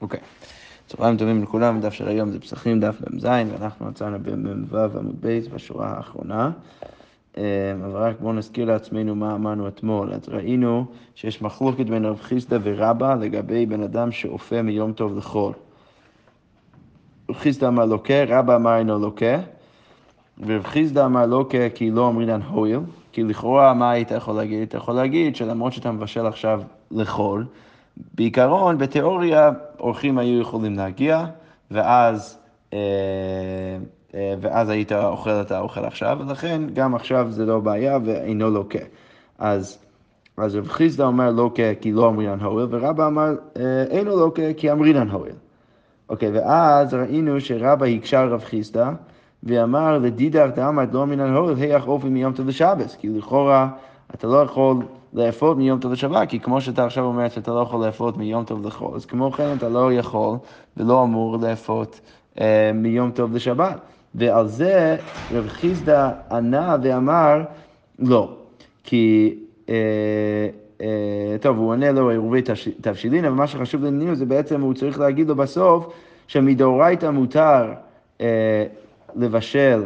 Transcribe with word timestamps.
אוקיי. 0.00 0.20
צהריים 0.86 1.16
טובים 1.16 1.42
לכולם, 1.42 1.80
דף 1.80 1.92
של 1.92 2.08
היום 2.08 2.30
זה 2.30 2.40
פסחים, 2.40 2.80
דף 2.80 3.00
מ"ז, 3.10 3.24
ואנחנו 3.24 3.86
מצאנו 3.86 4.18
במ"ו 4.22 4.98
עמוד 4.98 5.20
בייס 5.20 5.46
בשורה 5.48 5.88
האחרונה. 5.96 6.50
אמ, 7.36 7.42
אבל 7.84 8.00
רק 8.00 8.16
בואו 8.20 8.32
נזכיר 8.32 8.64
לעצמנו 8.64 9.14
מה 9.14 9.34
אמרנו 9.34 9.68
אתמול. 9.68 10.12
אז 10.12 10.28
ראינו 10.28 10.86
שיש 11.14 11.42
מחלוקת 11.42 11.86
בין 11.86 12.04
רב 12.04 12.20
חיסדא 12.20 12.58
ורבא 12.62 13.14
לגבי 13.14 13.66
בן 13.66 13.82
אדם 13.82 14.12
שאופה 14.12 14.62
מיום 14.62 14.92
טוב 14.92 15.18
לחול. 15.18 15.52
רב 17.30 17.36
חיסדא 17.36 17.68
אמר 17.68 17.84
לוקה, 17.84 18.24
רבא 18.28 18.56
אמר 18.56 18.76
אינו 18.76 18.98
לוקה, 18.98 19.36
ורב 20.46 20.62
חיסדא 20.62 21.06
אמר 21.06 21.26
לוקה 21.26 21.68
כי 21.74 21.90
לא 21.90 22.00
אומרינן 22.06 22.42
הויל, 22.42 22.80
כי 23.12 23.22
לכאורה 23.22 23.74
מה 23.74 23.90
היית 23.90 24.10
יכול 24.10 24.34
להגיד? 24.34 24.68
אתה 24.68 24.76
יכול 24.76 24.94
להגיד 24.94 25.36
שלמרות 25.36 25.72
שאתה 25.72 25.92
מבשל 25.92 26.26
עכשיו 26.26 26.62
לחול, 26.90 27.46
בעיקרון, 28.14 28.78
בתיאוריה, 28.78 29.50
אורחים 29.80 30.18
היו 30.18 30.40
יכולים 30.40 30.76
להגיע, 30.76 31.24
ואז, 31.70 32.38
אה, 32.72 32.78
אה, 34.14 34.34
ואז 34.40 34.68
היית 34.68 34.92
אוכל 34.92 35.30
את 35.30 35.50
האוכל 35.50 35.84
עכשיו, 35.84 36.18
ולכן 36.26 36.62
גם 36.72 36.94
עכשיו 36.94 37.26
זה 37.30 37.46
לא 37.46 37.60
בעיה 37.60 37.98
ואינו 38.04 38.50
לוקה. 38.50 38.78
אז, 39.38 39.78
אז 40.36 40.56
רב 40.56 40.68
חיסדא 40.68 41.04
אומר 41.04 41.30
לוקה 41.30 41.74
כי 41.80 41.92
לא 41.92 42.08
אמרינן 42.08 42.40
הואל, 42.40 42.66
ורבא 42.70 43.06
אמר 43.06 43.34
אה, 43.56 43.84
אינו 43.90 44.16
לוקה 44.16 44.52
כי 44.56 44.72
אמרינן 44.72 45.10
הואל. 45.10 45.34
אוקיי, 46.08 46.30
ואז 46.32 46.94
ראינו 46.94 47.40
שרבא 47.40 47.86
הקשה 47.86 48.24
רב 48.24 48.44
חיסדא, 48.44 48.90
ואמר 49.42 49.98
לדידך 49.98 50.46
דאמרת 50.54 50.88
לא 50.92 51.02
אמרינן 51.02 51.34
הואל, 51.34 51.54
היח 51.56 51.86
אופי 51.86 52.08
מיום 52.08 52.32
טוב 52.32 52.48
לשבס, 52.48 52.96
כי 52.96 53.08
לכאורה 53.08 53.68
אתה 54.14 54.26
לא 54.26 54.42
יכול 54.42 54.76
לאפות 55.12 55.56
מיום 55.56 55.80
טוב 55.80 55.92
לשבת, 55.92 56.28
כי 56.28 56.40
כמו 56.40 56.60
שאתה 56.60 56.84
עכשיו 56.84 57.04
אומר 57.04 57.28
שאתה 57.28 57.50
לא 57.50 57.60
יכול 57.60 57.86
לאפות 57.86 58.16
מיום 58.16 58.44
טוב 58.44 58.66
לחול, 58.66 58.96
אז 58.96 59.06
כמו 59.06 59.32
כן 59.32 59.56
אתה 59.56 59.68
לא 59.68 59.92
יכול 59.92 60.36
ולא 60.76 61.02
אמור 61.02 61.38
לאפות 61.42 62.00
אה, 62.40 62.70
מיום 62.74 63.10
טוב 63.10 63.34
לשבת. 63.34 63.80
ועל 64.14 64.46
זה 64.46 64.96
רב 65.32 65.48
חיסדא 65.48 66.10
ענה 66.30 66.76
ואמר, 66.82 67.42
לא, 67.98 68.36
כי... 68.84 69.34
אה, 69.68 70.48
אה, 70.80 71.36
טוב, 71.40 71.58
הוא 71.58 71.68
עונה 71.68 71.92
לו 71.92 72.10
עירובי 72.10 72.42
תבשילין, 72.80 73.24
אבל 73.24 73.34
מה 73.34 73.46
שחשוב 73.46 73.84
לעניינו 73.84 74.14
זה 74.14 74.26
בעצם, 74.26 74.60
הוא 74.60 74.74
צריך 74.74 75.00
להגיד 75.00 75.28
לו 75.28 75.36
בסוף, 75.36 75.86
שמדאורייתא 76.26 77.10
מותר 77.10 77.72
אה, 78.20 78.64
לבשל 79.16 79.82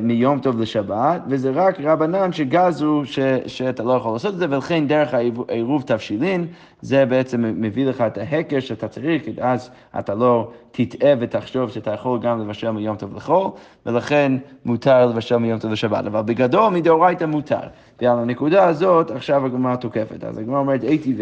מיום 0.00 0.38
טוב 0.38 0.60
לשבת, 0.60 1.22
וזה 1.28 1.50
רק 1.54 1.80
רבנן 1.80 2.32
שגזו 2.32 3.02
ש, 3.04 3.18
שאתה 3.46 3.82
לא 3.82 3.92
יכול 3.92 4.12
לעשות 4.12 4.34
את 4.34 4.38
זה, 4.38 4.46
ולכן 4.50 4.86
דרך 4.86 5.14
העירוב 5.48 5.82
תבשילין, 5.82 6.46
זה 6.82 7.06
בעצם 7.06 7.44
מביא 7.56 7.86
לך 7.86 8.00
את 8.00 8.18
ההקר 8.18 8.60
שאתה 8.60 8.88
צריך, 8.88 9.22
אז 9.40 9.70
אתה 9.98 10.14
לא 10.14 10.50
תטעה 10.70 11.12
ותחשוב 11.20 11.70
שאתה 11.70 11.90
יכול 11.90 12.18
גם 12.20 12.40
לבשל 12.40 12.70
מיום 12.70 12.96
טוב 12.96 13.16
לחול, 13.16 13.50
ולכן 13.86 14.32
מותר 14.64 15.06
לבשל 15.06 15.36
מיום 15.36 15.58
טוב 15.58 15.72
לשבת, 15.72 16.06
אבל 16.06 16.22
בגדול 16.22 16.72
מדאורייתא 16.72 17.24
מותר. 17.24 17.60
ועל 18.00 18.18
הנקודה 18.18 18.64
הזאת 18.64 19.10
עכשיו 19.10 19.46
הגמרא 19.46 19.76
תוקפת. 19.76 20.24
אז 20.24 20.38
הגמרא 20.38 20.58
אומרת, 20.58 20.82
הייתי 20.82 21.14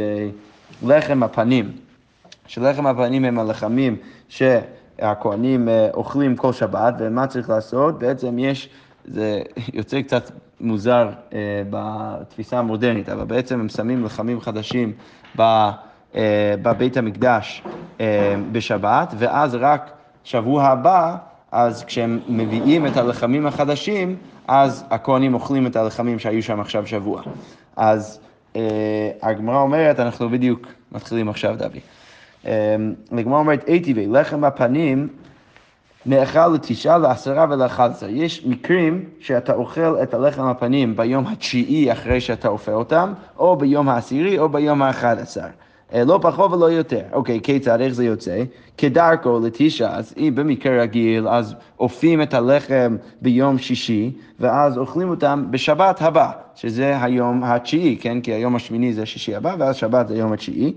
ולחם 0.83 1.23
הפנים, 1.23 1.71
שלחם 2.47 2.87
הפנים 2.87 3.25
הם 3.25 3.39
הלחמים 3.39 3.97
ש... 4.29 4.43
הכהנים 4.99 5.69
אה, 5.69 5.89
אוכלים 5.95 6.37
כל 6.37 6.53
שבת, 6.53 6.95
ומה 6.99 7.27
צריך 7.27 7.51
לעשות? 7.51 7.99
בעצם 7.99 8.39
יש, 8.39 8.69
זה 9.05 9.43
יוצא 9.75 10.03
קצת 10.03 10.31
מוזר 10.61 11.09
אה, 11.33 11.39
בתפיסה 11.71 12.59
המודרנית, 12.59 13.09
אבל 13.09 13.25
בעצם 13.25 13.61
הם 13.61 13.69
שמים 13.69 14.05
לחמים 14.05 14.41
חדשים 14.41 14.93
ב, 15.37 15.43
אה, 15.43 16.55
בבית 16.63 16.97
המקדש 16.97 17.63
בשבת, 18.53 19.15
ואז 19.19 19.55
רק 19.55 19.91
שבוע 20.25 20.65
הבא, 20.65 21.17
אז 21.53 21.85
כשהם 21.85 22.21
מביאים 22.29 22.87
את 22.87 22.97
הלחמים 22.97 23.47
החדשים, 23.47 24.17
אז 24.49 24.85
הכהנים 24.91 25.35
אוכלים 25.35 25.67
את 25.67 25.77
הלחמים 25.77 26.19
שהיו 26.19 26.43
שם 26.43 26.61
עכשיו 26.61 26.87
שבוע. 26.87 27.23
אז 27.77 28.21
הגמרא 29.23 29.59
אומרת, 29.59 30.01
אנחנו 30.01 30.31
בדיוק 30.31 30.67
מתחילים 30.93 31.29
עכשיו, 31.29 31.55
דוד. 31.59 31.79
הגמרא 33.13 33.39
אומרת, 33.39 33.69
אייטיבי, 33.69 34.07
לחם 34.07 34.45
הפנים 34.45 35.09
נאכל 36.07 36.49
לתשעה, 36.49 36.99
לעשרה 36.99 37.47
ולאחד 37.51 37.91
עשרה. 37.91 38.11
יש 38.11 38.47
מקרים 38.47 39.05
שאתה 39.21 39.55
אוכל 39.55 40.03
את 40.03 40.15
הלחם 40.15 40.43
הפנים 40.43 40.97
ביום 40.97 41.27
התשיעי 41.27 41.93
אחרי 41.93 42.21
שאתה 42.21 42.49
אופה 42.49 42.73
אותם, 42.73 43.13
או 43.39 43.57
ביום 43.57 43.89
העשירי 43.89 44.39
או 44.39 44.49
ביום 44.49 44.83
האחד 44.83 45.19
עשר. 45.19 45.47
אה, 45.95 46.05
לא 46.05 46.19
פחות 46.23 46.53
ולא 46.53 46.71
יותר. 46.71 47.03
אוקיי, 47.13 47.41
כיצד, 47.43 47.81
איך 47.81 47.93
זה 47.93 48.05
יוצא? 48.05 48.43
כדרכו 48.79 49.41
לתשעה, 49.45 49.97
אז 49.97 50.15
אם 50.17 50.33
במקרה 50.35 50.83
רגיל, 50.83 51.29
אז 51.29 51.55
אופים 51.81 52.23
את 52.23 52.35
הלחם 52.35 52.97
ביום 53.23 53.59
שישי, 53.59 54.13
ואז 54.41 54.79
אוכלים 54.79 55.11
אותם 55.11 55.45
בשבת 55.51 56.03
הבא, 56.03 56.31
שזה 56.55 57.03
היום 57.03 57.45
התשיעי, 57.45 57.97
כן? 58.01 58.21
כי 58.21 58.33
היום 58.33 58.57
השמיני 58.57 58.93
זה 58.93 59.07
שישי 59.07 59.35
הבא, 59.35 59.57
ואז 59.59 59.77
שבת 59.77 60.09
זה 60.09 60.17
יום 60.17 60.33
התשיעי. 60.33 60.73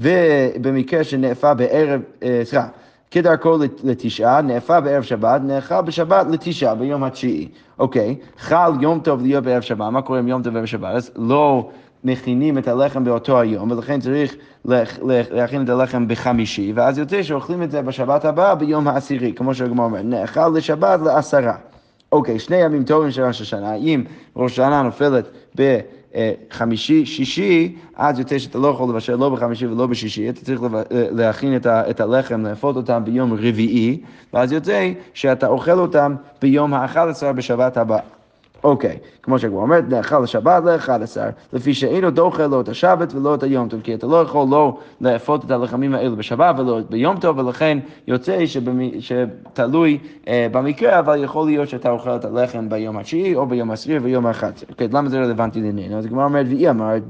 ובמקרה 0.00 1.04
שנאפה 1.04 1.54
בערב, 1.54 2.00
אה, 2.22 2.40
סליחה, 2.44 2.66
כדרכו 3.10 3.56
לתשעה, 3.84 4.42
נאפה 4.42 4.80
בערב 4.80 5.02
שבת, 5.02 5.40
נאכל 5.44 5.80
בשבת 5.80 6.26
לתשעה, 6.30 6.74
ביום 6.74 7.04
התשיעי. 7.04 7.48
אוקיי, 7.78 8.16
חל 8.38 8.72
יום 8.80 9.00
טוב 9.00 9.22
להיות 9.22 9.44
בערב 9.44 9.62
שבת, 9.62 9.92
מה 9.92 10.02
קורה 10.02 10.18
עם 10.18 10.28
יום 10.28 10.42
טוב 10.42 10.54
בערב 10.54 10.66
שבת? 10.66 10.94
אז 10.94 11.10
לא 11.16 11.70
מכינים 12.04 12.58
את 12.58 12.68
הלחם 12.68 13.04
באותו 13.04 13.40
היום, 13.40 13.70
ולכן 13.70 14.00
צריך 14.00 14.36
להכין 14.64 15.64
את 15.64 15.68
הלחם 15.68 16.08
בחמישי, 16.08 16.72
ואז 16.74 16.98
יוצא 16.98 17.22
שאוכלים 17.22 17.62
את 17.62 17.70
זה 17.70 17.82
בשבת 17.82 18.24
הבאה 18.24 18.54
ביום 18.54 18.88
העשירי, 18.88 19.32
כמו 19.32 19.54
שהגמר 19.54 19.84
אומר, 19.84 20.02
נאכל 20.02 20.48
לשבת 20.48 21.00
לעשרה. 21.04 21.54
אוקיי, 22.12 22.38
שני 22.38 22.56
ימים 22.56 22.84
טובים 22.84 23.10
של 23.10 23.22
ראש 23.22 23.40
השנה, 23.40 23.74
אם 23.74 24.04
ראש 24.36 24.52
השנה 24.52 24.82
נופלת 24.82 25.28
ב... 25.56 25.78
חמישי, 26.50 27.06
שישי, 27.06 27.76
אז 27.96 28.18
יוצא 28.18 28.38
שאתה 28.38 28.58
לא 28.58 28.68
יכול 28.68 28.88
לבשל 28.88 29.14
לא 29.14 29.28
בחמישי 29.28 29.66
ולא 29.66 29.86
בשישי, 29.86 30.28
אתה 30.28 30.40
צריך 30.44 30.60
להכין 30.90 31.56
את 31.70 32.00
הלחם, 32.00 32.46
לאפות 32.46 32.76
אותם 32.76 33.02
ביום 33.04 33.32
רביעי, 33.32 34.00
ואז 34.34 34.52
יוצא 34.52 34.92
שאתה 35.14 35.46
אוכל 35.46 35.78
אותם 35.78 36.14
ביום 36.42 36.74
ה-11 36.74 37.32
בשבת 37.32 37.76
הבאה. 37.76 38.21
אוקיי, 38.64 38.98
כמו 39.22 39.38
שכבר 39.38 39.58
אומרת, 39.58 39.84
נאכל 39.88 40.20
לשבת 40.20 40.62
ל-11, 40.64 41.16
לפי 41.52 41.74
שאינו 41.74 42.10
דוחה 42.10 42.46
לא 42.46 42.60
את 42.60 42.68
השבת 42.68 43.14
ולא 43.14 43.34
את 43.34 43.42
היום 43.42 43.68
טוב, 43.68 43.80
כי 43.80 43.94
אתה 43.94 44.06
לא 44.06 44.22
יכול 44.22 44.48
לא 44.50 44.78
לאפות 45.00 45.44
את 45.44 45.50
הלחמים 45.50 45.94
האלו 45.94 46.16
בשבת 46.16 46.58
ולא 46.58 46.80
ביום 46.90 47.16
טוב, 47.20 47.38
ולכן 47.38 47.78
יוצא 48.06 48.38
שתלוי 49.00 49.98
אה, 50.28 50.46
במקרה, 50.52 50.98
אבל 50.98 51.24
יכול 51.24 51.46
להיות 51.46 51.68
שאתה 51.68 51.90
אוכל 51.90 52.16
את 52.16 52.24
הלחם 52.24 52.68
ביום 52.68 52.96
התשיעי 52.98 53.34
או 53.34 53.46
ביום 53.46 53.70
העשירי 53.70 53.98
וביום 53.98 54.26
ה-11. 54.26 54.70
אוקיי, 54.70 54.88
למה 54.92 55.08
זה 55.08 55.20
רלוונטי 55.20 55.60
לעניין? 55.60 55.92
אז 55.92 56.04
הגמרא 56.04 56.24
אומרת, 56.24 56.46
והיא 56.48 56.70
אמרת, 56.70 57.02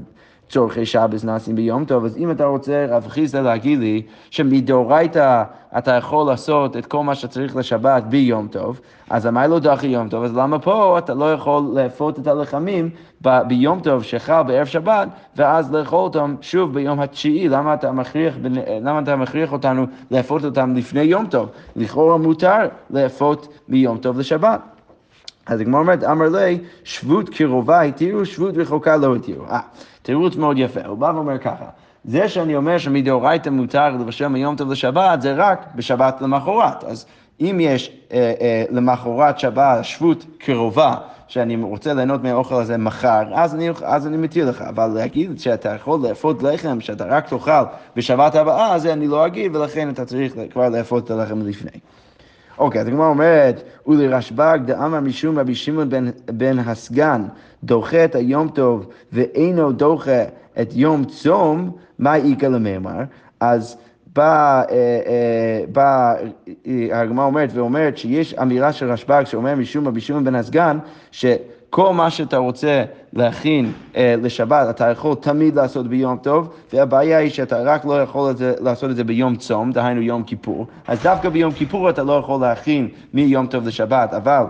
צורכי 0.49 0.85
שבס 0.85 1.23
נעשים 1.23 1.55
ביום 1.55 1.85
טוב, 1.85 2.05
אז 2.05 2.17
אם 2.17 2.31
אתה 2.31 2.45
רוצה, 2.45 2.85
רב 2.89 3.07
חיסדא 3.07 3.41
להגיד 3.41 3.79
לי 3.79 4.01
שמדאורייתא 4.29 5.43
אתה 5.77 5.91
יכול 5.91 6.27
לעשות 6.27 6.77
את 6.77 6.85
כל 6.85 7.03
מה 7.03 7.15
שצריך 7.15 7.55
לשבת 7.55 8.03
ביום 8.03 8.47
טוב, 8.47 8.79
אז 9.09 9.27
אמר 9.27 9.47
לו 9.47 9.59
דחי 9.59 9.87
יום 9.87 10.09
טוב, 10.09 10.23
אז 10.23 10.35
למה 10.35 10.59
פה 10.59 10.97
אתה 10.97 11.13
לא 11.13 11.33
יכול 11.33 11.63
לאפות 11.73 12.19
את 12.19 12.27
הלחמים 12.27 12.89
ב- 13.21 13.41
ביום 13.47 13.79
טוב 13.79 14.03
שחל 14.03 14.43
בערב 14.43 14.65
שבת, 14.65 15.07
ואז 15.35 15.73
לאכול 15.73 15.99
אותם 15.99 16.35
שוב 16.41 16.73
ביום 16.73 16.99
התשיעי, 16.99 17.49
למה 17.49 17.73
אתה 17.73 17.91
מכריח, 17.91 18.35
למה 18.81 18.99
אתה 18.99 19.15
מכריח 19.15 19.51
אותנו 19.51 19.85
לאפות 20.11 20.45
אותם 20.45 20.75
לפני 20.75 21.01
יום 21.01 21.25
טוב? 21.25 21.49
לכאורה 21.75 22.17
מותר 22.17 22.67
לאפות 22.89 23.47
מיום 23.67 23.97
טוב 23.97 24.19
לשבת. 24.19 24.59
אז 25.45 25.59
הגמרא 25.59 25.79
אומרת, 25.79 26.03
אמר 26.03 26.29
לי, 26.29 26.59
שבות 26.83 27.29
קרובה 27.29 27.81
התירו, 27.81 28.25
שבות 28.25 28.57
רחוקה 28.57 28.97
לא 28.97 29.15
התירו. 29.15 29.45
תירוץ 30.03 30.35
מאוד 30.35 30.57
יפה, 30.59 30.79
הוא 30.85 30.97
בא 30.97 31.11
ואומר 31.15 31.37
ככה, 31.37 31.65
זה 32.05 32.29
שאני 32.29 32.55
אומר 32.55 32.77
שמדאורייתא 32.77 33.49
מותר 33.49 33.89
לבשל 33.89 34.27
מיום 34.27 34.55
טוב 34.55 34.71
לשבת, 34.71 35.21
זה 35.21 35.33
רק 35.37 35.65
בשבת 35.75 36.21
למחרת. 36.21 36.83
אז 36.83 37.05
אם 37.41 37.57
יש 37.61 37.91
אה, 38.13 38.33
אה, 38.41 38.63
למחרת 38.69 39.39
שבת 39.39 39.85
שבות 39.85 40.25
קרובה, 40.37 40.95
שאני 41.27 41.55
רוצה 41.55 41.93
ליהנות 41.93 42.23
מהאוכל 42.23 42.55
הזה 42.55 42.77
מחר, 42.77 43.23
אז 43.33 43.55
אני, 43.55 43.69
אז 43.83 44.07
אני 44.07 44.17
מתיר 44.17 44.49
לך. 44.49 44.61
אבל 44.61 44.87
להגיד 44.87 45.39
שאתה 45.39 45.69
יכול 45.69 45.99
לאפות 46.07 46.43
לחם, 46.43 46.81
שאתה 46.81 47.05
רק 47.05 47.29
תאכל 47.29 47.63
בשבת 47.95 48.35
הבאה, 48.35 48.79
זה 48.79 48.93
אני 48.93 49.07
לא 49.07 49.25
אגיד, 49.25 49.55
ולכן 49.55 49.89
אתה 49.89 50.05
צריך 50.05 50.33
כבר 50.51 50.69
לאפות 50.69 51.05
את 51.05 51.11
הלחם 51.11 51.41
לפני. 51.41 51.79
אוקיי, 52.57 52.81
אז 52.81 52.87
הגמרא 52.87 53.07
אומרת, 53.07 53.63
ולרשב"ג 53.87 54.59
דאמר 54.65 54.99
משום 54.99 55.39
רבי 55.39 55.55
שמעון 55.55 55.89
בן, 55.89 56.09
בן 56.25 56.59
הסגן, 56.59 57.23
דוחה 57.63 58.05
את 58.05 58.15
היום 58.15 58.47
טוב 58.47 58.89
ואינו 59.13 59.71
דוחה 59.71 60.23
את 60.61 60.69
יום 60.75 61.05
צום, 61.05 61.71
מה 61.99 62.15
איכא 62.15 62.45
למימר? 62.45 63.03
אז 63.39 63.77
באה 64.15 64.61
אה, 64.71 65.63
בא, 65.71 66.15
אה, 66.67 67.01
הגמרא 67.01 67.25
אומרת 67.25 67.49
ואומרת 67.53 67.97
שיש 67.97 68.33
אמירה 68.33 68.73
של 68.73 68.91
רשב"ג 68.91 69.23
שאומר 69.25 69.55
משום 69.55 69.87
רבי 69.87 70.01
שמעון 70.01 70.23
בן 70.23 70.35
הסגן, 70.35 70.77
ש... 71.11 71.25
כל 71.75 71.93
מה 71.93 72.09
שאתה 72.09 72.37
רוצה 72.37 72.83
להכין 73.13 73.71
אה, 73.95 74.15
לשבת, 74.21 74.69
אתה 74.69 74.89
יכול 74.89 75.15
תמיד 75.15 75.55
לעשות 75.55 75.87
ביום 75.87 76.17
טוב, 76.17 76.53
והבעיה 76.73 77.17
היא 77.17 77.29
שאתה 77.29 77.61
רק 77.63 77.85
לא 77.85 78.01
יכול 78.01 78.31
לזה, 78.31 78.53
לעשות 78.59 78.89
את 78.89 78.95
זה 78.95 79.03
ביום 79.03 79.35
צום, 79.35 79.71
דהיינו 79.71 80.01
יום 80.01 80.23
כיפור. 80.23 80.67
אז 80.87 81.03
דווקא 81.03 81.29
ביום 81.29 81.51
כיפור 81.51 81.89
אתה 81.89 82.03
לא 82.03 82.13
יכול 82.13 82.41
להכין 82.41 82.87
מיום 83.13 83.47
טוב 83.47 83.67
לשבת, 83.67 84.13
אבל... 84.13 84.43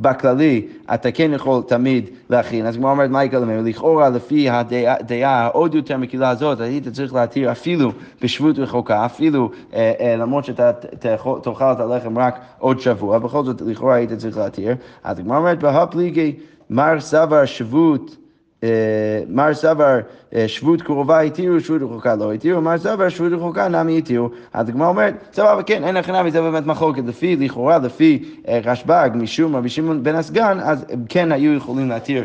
בכללי, 0.00 0.66
אתה 0.94 1.12
כן 1.12 1.30
יכול 1.34 1.62
תמיד 1.62 2.10
להכין. 2.30 2.66
אז 2.66 2.76
כמו 2.76 2.90
אומרת 2.90 3.10
מייקל 3.10 3.36
אומר, 3.36 3.60
לכאורה 3.64 4.08
לפי 4.08 4.50
הדעה 4.50 5.44
העוד 5.44 5.74
יותר 5.74 5.96
מקהילה 5.96 6.30
הזאת, 6.30 6.60
היית 6.60 6.88
צריך 6.88 7.14
להתיר 7.14 7.52
אפילו 7.52 7.92
בשבות 8.22 8.58
רחוקה, 8.58 9.06
אפילו 9.06 9.50
אה, 9.74 9.92
אה, 10.00 10.16
למרות 10.16 10.44
שאתה 10.44 10.72
תאכל 10.98 11.38
את 11.72 11.80
הלחם 11.80 12.18
רק 12.18 12.40
עוד 12.58 12.80
שבוע, 12.80 13.18
בכל 13.18 13.44
זאת 13.44 13.60
לכאורה 13.60 13.94
היית 13.94 14.12
צריך 14.12 14.38
להתיר. 14.38 14.76
אז 15.04 15.18
כמו 15.18 15.36
אומרת, 15.36 15.58
בהפליגי 15.58 16.36
מר 16.70 17.00
סבר 17.00 17.44
שבות 17.44 18.16
מר 19.28 19.54
סבר 19.54 19.98
אה, 20.34 20.48
שבות 20.48 20.82
קרובה 20.82 21.20
התירו, 21.20 21.60
שבות 21.60 21.82
רחוקה 21.82 22.14
לא 22.14 22.32
התירו, 22.32 22.60
מר 22.60 22.78
סבר 22.78 23.08
שבות 23.08 23.32
רחוקה 23.32 23.68
נמי 23.68 23.98
התירו. 23.98 24.30
אז 24.52 24.68
הגמרא 24.68 24.88
אומרת, 24.88 25.14
סבבה, 25.32 25.62
כן, 25.62 25.84
אין 25.84 25.96
הכי 25.96 26.12
נמי, 26.12 26.30
זה 26.30 26.40
באמת 26.40 26.66
מחלוקת. 26.66 27.02
לפי, 27.06 27.36
לכאורה, 27.36 27.78
לפי 27.78 28.24
אה, 28.48 28.60
רשב"ג, 28.64 29.10
משום 29.14 29.56
רבי 29.56 29.68
שמעון 29.68 30.02
בן 30.02 30.14
הסגן, 30.14 30.58
אז 30.60 30.84
כן 31.08 31.32
היו 31.32 31.54
יכולים 31.54 31.88
להתיר 31.88 32.24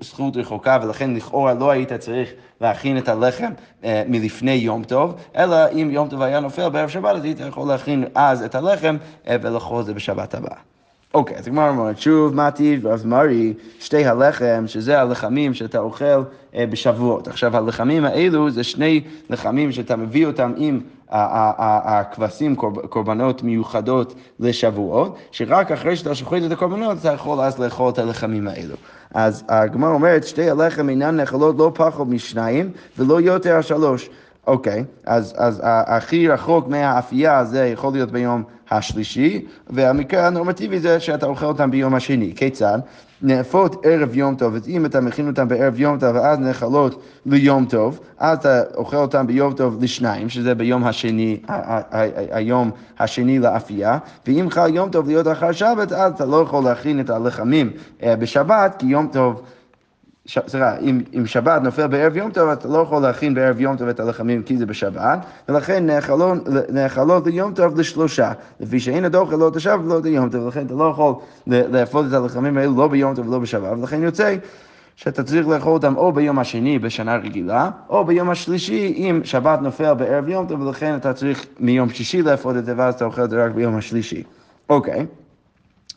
זכות 0.00 0.36
רחוקה, 0.36 0.78
ולכן 0.82 1.14
לכאורה 1.14 1.54
לא 1.54 1.70
היית 1.70 1.92
צריך 1.92 2.30
להכין 2.60 2.98
את 2.98 3.08
הלחם 3.08 3.50
מלפני 3.84 4.52
יום 4.52 4.84
טוב, 4.84 5.14
אלא 5.36 5.56
אם 5.72 5.88
יום 5.92 6.08
טוב 6.08 6.22
היה 6.22 6.40
נופל 6.40 6.68
בערב 6.68 6.88
שבת, 6.88 7.16
אז 7.16 7.24
היית 7.24 7.40
יכול 7.40 7.68
להכין 7.68 8.04
אז 8.14 8.42
את 8.42 8.54
הלחם 8.54 8.96
ולאכול 9.26 9.80
את 9.80 9.86
זה 9.86 9.94
בשבת 9.94 10.34
הבאה. 10.34 10.75
אוקיי, 11.16 11.36
אז 11.36 11.46
הגמרא 11.46 11.68
אומרת, 11.68 11.98
שוב, 11.98 12.34
מתי 12.34 12.78
רב 12.84 13.02
מרי, 13.06 13.54
שתי 13.80 14.06
הלחם, 14.06 14.64
שזה 14.66 15.00
הלחמים 15.00 15.54
שאתה 15.54 15.78
אוכל 15.78 16.22
אה, 16.54 16.66
בשבועות. 16.66 17.28
עכשיו, 17.28 17.56
הלחמים 17.56 18.04
האלו 18.04 18.50
זה 18.50 18.64
שני 18.64 19.00
לחמים 19.30 19.72
שאתה 19.72 19.96
מביא 19.96 20.26
אותם 20.26 20.52
עם 20.56 20.80
הכבשים, 21.08 22.56
קורבנות 22.88 23.42
מיוחדות 23.42 24.14
לשבועות, 24.40 25.16
שרק 25.30 25.72
אחרי 25.72 25.96
שאתה 25.96 26.14
שוחט 26.14 26.38
את 26.46 26.52
הקורבנות, 26.52 26.98
אתה 27.00 27.12
יכול 27.12 27.40
אז 27.40 27.58
לאכול 27.58 27.90
את 27.90 27.98
הלחמים 27.98 28.48
האלו. 28.48 28.74
אז 29.14 29.44
הגמרא 29.48 29.90
אומרת, 29.90 30.24
שתי 30.24 30.50
הלחם 30.50 30.88
אינן 30.88 31.16
נאכלות 31.16 31.56
לא 31.58 31.70
פחות 31.74 32.08
משניים 32.08 32.70
ולא 32.98 33.20
יותר 33.20 33.56
השלוש. 33.56 34.08
אוקיי, 34.46 34.84
אז, 35.06 35.34
אז 35.36 35.62
הכי 35.64 36.28
רחוק 36.28 36.68
מהאפייה 36.68 37.44
זה 37.44 37.66
יכול 37.66 37.92
להיות 37.92 38.10
ביום 38.10 38.42
השלישי, 38.70 39.44
והמקרה 39.70 40.26
הנורמטיבי 40.26 40.80
זה 40.80 41.00
שאתה 41.00 41.26
אוכל 41.26 41.46
אותם 41.46 41.70
ביום 41.70 41.94
השני. 41.94 42.32
כיצד? 42.36 42.78
נאפות 43.22 43.86
ערב 43.86 44.16
יום 44.16 44.34
טוב, 44.34 44.54
אז 44.54 44.68
אם 44.68 44.86
אתה 44.86 45.00
מכין 45.00 45.26
אותם 45.26 45.48
בערב 45.48 45.80
יום 45.80 45.98
טוב 45.98 46.16
ואז 46.16 46.38
נאכלות 46.38 47.02
ליום 47.26 47.64
טוב, 47.64 48.00
אז 48.18 48.38
אתה 48.38 48.62
אוכל 48.74 48.96
אותם 48.96 49.26
ביום 49.26 49.52
טוב 49.52 49.82
לשניים, 49.82 50.28
שזה 50.28 50.54
ביום 50.54 50.84
השני, 50.84 51.40
היום 52.30 52.70
השני 52.98 53.38
לאפייה, 53.38 53.98
ואם 54.26 54.46
חל 54.50 54.74
יום 54.74 54.90
טוב 54.90 55.06
להיות 55.06 55.28
אחר 55.28 55.52
שבת, 55.52 55.92
אז 55.92 56.12
אתה 56.12 56.24
לא 56.24 56.36
יכול 56.36 56.64
להכין 56.64 57.00
את 57.00 57.10
הלחמים 57.10 57.70
אה, 58.02 58.16
בשבת, 58.16 58.76
כי 58.78 58.86
יום 58.86 59.08
טוב... 59.12 59.42
סליחה, 60.26 60.76
אם, 60.78 61.00
אם 61.18 61.26
שבת 61.26 61.62
נופל 61.62 61.86
בערב 61.86 62.16
יום 62.16 62.30
טוב, 62.30 62.48
אתה 62.48 62.68
לא 62.68 62.78
יכול 62.78 63.02
להכין 63.02 63.34
בערב 63.34 63.60
יום 63.60 63.76
טוב 63.76 63.88
את 63.88 64.00
הלחמים 64.00 64.42
כי 64.42 64.56
זה 64.56 64.66
בשבת, 64.66 65.18
ולכן 65.48 65.86
נאכלות 66.72 67.26
ליום 67.26 67.54
טוב 67.54 67.80
לשלושה, 67.80 68.32
לפי 68.60 68.80
שאין 68.80 69.04
הדוח 69.04 69.32
לא 69.32 69.48
את 69.48 69.56
השבת 69.56 69.80
ולא 69.84 69.98
את 69.98 70.04
היום 70.04 70.28
טוב, 70.28 70.44
ולכן 70.44 70.66
אתה 70.66 70.74
לא 70.74 70.84
יכול 70.84 71.14
לאפות 71.46 72.06
את 72.08 72.12
הלחמים 72.12 72.58
האלו 72.58 72.76
לא 72.76 72.88
ביום 72.88 73.14
טוב 73.14 73.28
ולא 73.28 73.38
בשבת, 73.38 73.78
ולכן 73.78 74.02
יוצא 74.02 74.36
שאתה 74.96 75.22
צריך 75.22 75.48
לאכול 75.48 75.72
אותם 75.72 75.96
או 75.96 76.12
ביום 76.12 76.38
השני 76.38 76.78
בשנה 76.78 77.16
רגילה, 77.16 77.70
או 77.88 78.04
ביום 78.04 78.30
השלישי 78.30 78.94
אם 78.96 79.20
שבת 79.24 79.62
נופל 79.62 79.94
בערב 79.94 80.28
יום 80.28 80.46
טוב, 80.46 80.60
ולכן 80.60 80.96
אתה 80.96 81.12
צריך 81.12 81.46
מיום 81.60 81.88
שישי 81.88 82.22
לאפות 82.22 82.56
את 82.56 82.64
זה, 82.64 82.74
ואז 82.76 82.94
אתה 82.94 83.04
אוכל 83.04 83.24
את 83.24 83.30
זה 83.30 83.44
רק 83.44 83.50
ביום 83.52 83.76
השלישי. 83.76 84.22
אוקיי. 84.70 85.00
Okay. 85.00 85.25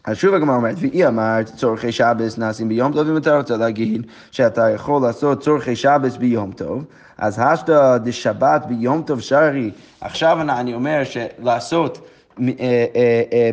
אז 0.06 0.18
שוב 0.18 0.34
הגמרא 0.34 0.56
אומרת, 0.56 0.76
והיא 0.80 1.08
אמרת, 1.08 1.46
צורכי 1.56 1.92
שבס 1.92 2.38
נעשים 2.38 2.70
ביום 2.70 2.94
טוב, 2.94 3.08
אם 3.10 3.18
אתה 3.18 3.38
רוצה 3.38 3.58
להגיד 3.58 4.06
שאתה 4.32 4.70
יכול 4.70 5.02
לעשות 5.02 5.42
צורכי 5.42 5.76
שבס 5.76 6.18
ביום 6.18 6.52
טוב, 6.52 6.86
אז 7.18 7.40
השתא 7.40 7.98
דשבת 7.98 8.66
ביום 8.66 9.02
טוב 9.02 9.20
שרי, 9.22 9.72
עכשיו 10.02 10.42
אני 10.42 10.74
אומר 10.74 11.02
שלעשות 11.04 12.10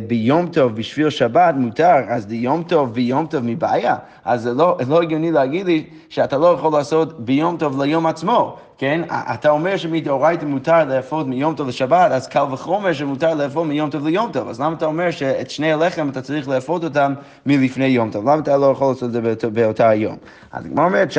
ביום 0.07 0.47
טוב 0.47 0.75
בשביל 0.75 1.09
שבת 1.09 1.53
מותר, 1.57 1.95
אז 2.07 2.25
ביום 2.25 2.63
טוב 2.63 2.93
ביום 2.93 3.25
טוב 3.25 3.43
מבעיה. 3.43 3.95
אז 4.25 4.41
זה 4.41 4.53
לא, 4.53 4.77
לא 4.87 5.01
הגיוני 5.01 5.31
להגיד 5.31 5.65
לי 5.65 5.85
שאתה 6.09 6.37
לא 6.37 6.47
יכול 6.47 6.71
לעשות 6.71 7.25
ביום 7.25 7.57
טוב 7.57 7.81
ליום 7.81 8.05
עצמו. 8.05 8.57
כן? 8.77 9.01
אתה 9.09 9.49
אומר 9.49 9.77
שמדאורייתא 9.77 10.45
מותר 10.45 10.85
לאפות 10.85 11.27
מיום 11.27 11.55
טוב 11.55 11.67
לשבת, 11.67 12.11
אז 12.11 12.27
קל 12.27 12.43
וחומר 12.51 12.93
שמותר 12.93 13.33
לאפות 13.33 13.67
מיום 13.67 13.89
טוב 13.89 14.07
ליום 14.07 14.31
טוב. 14.31 14.49
אז 14.49 14.61
למה 14.61 14.75
אתה 14.75 14.85
אומר 14.85 15.11
שאת 15.11 15.49
שני 15.49 15.73
הלחם 15.73 16.09
אתה 16.09 16.21
צריך 16.21 16.49
לאפות 16.49 16.83
אותם 16.83 17.13
מלפני 17.45 17.85
יום 17.85 18.11
טוב? 18.11 18.29
למה 18.29 18.41
אתה 18.41 18.57
לא 18.57 18.65
יכול 18.65 18.87
לעשות 18.87 19.03
את 19.03 19.11
זה 19.11 19.49
באותה 19.49 19.89
היום? 19.89 20.15
אז 20.51 20.65
הגמרא 20.65 20.85
אומרת, 20.85 21.17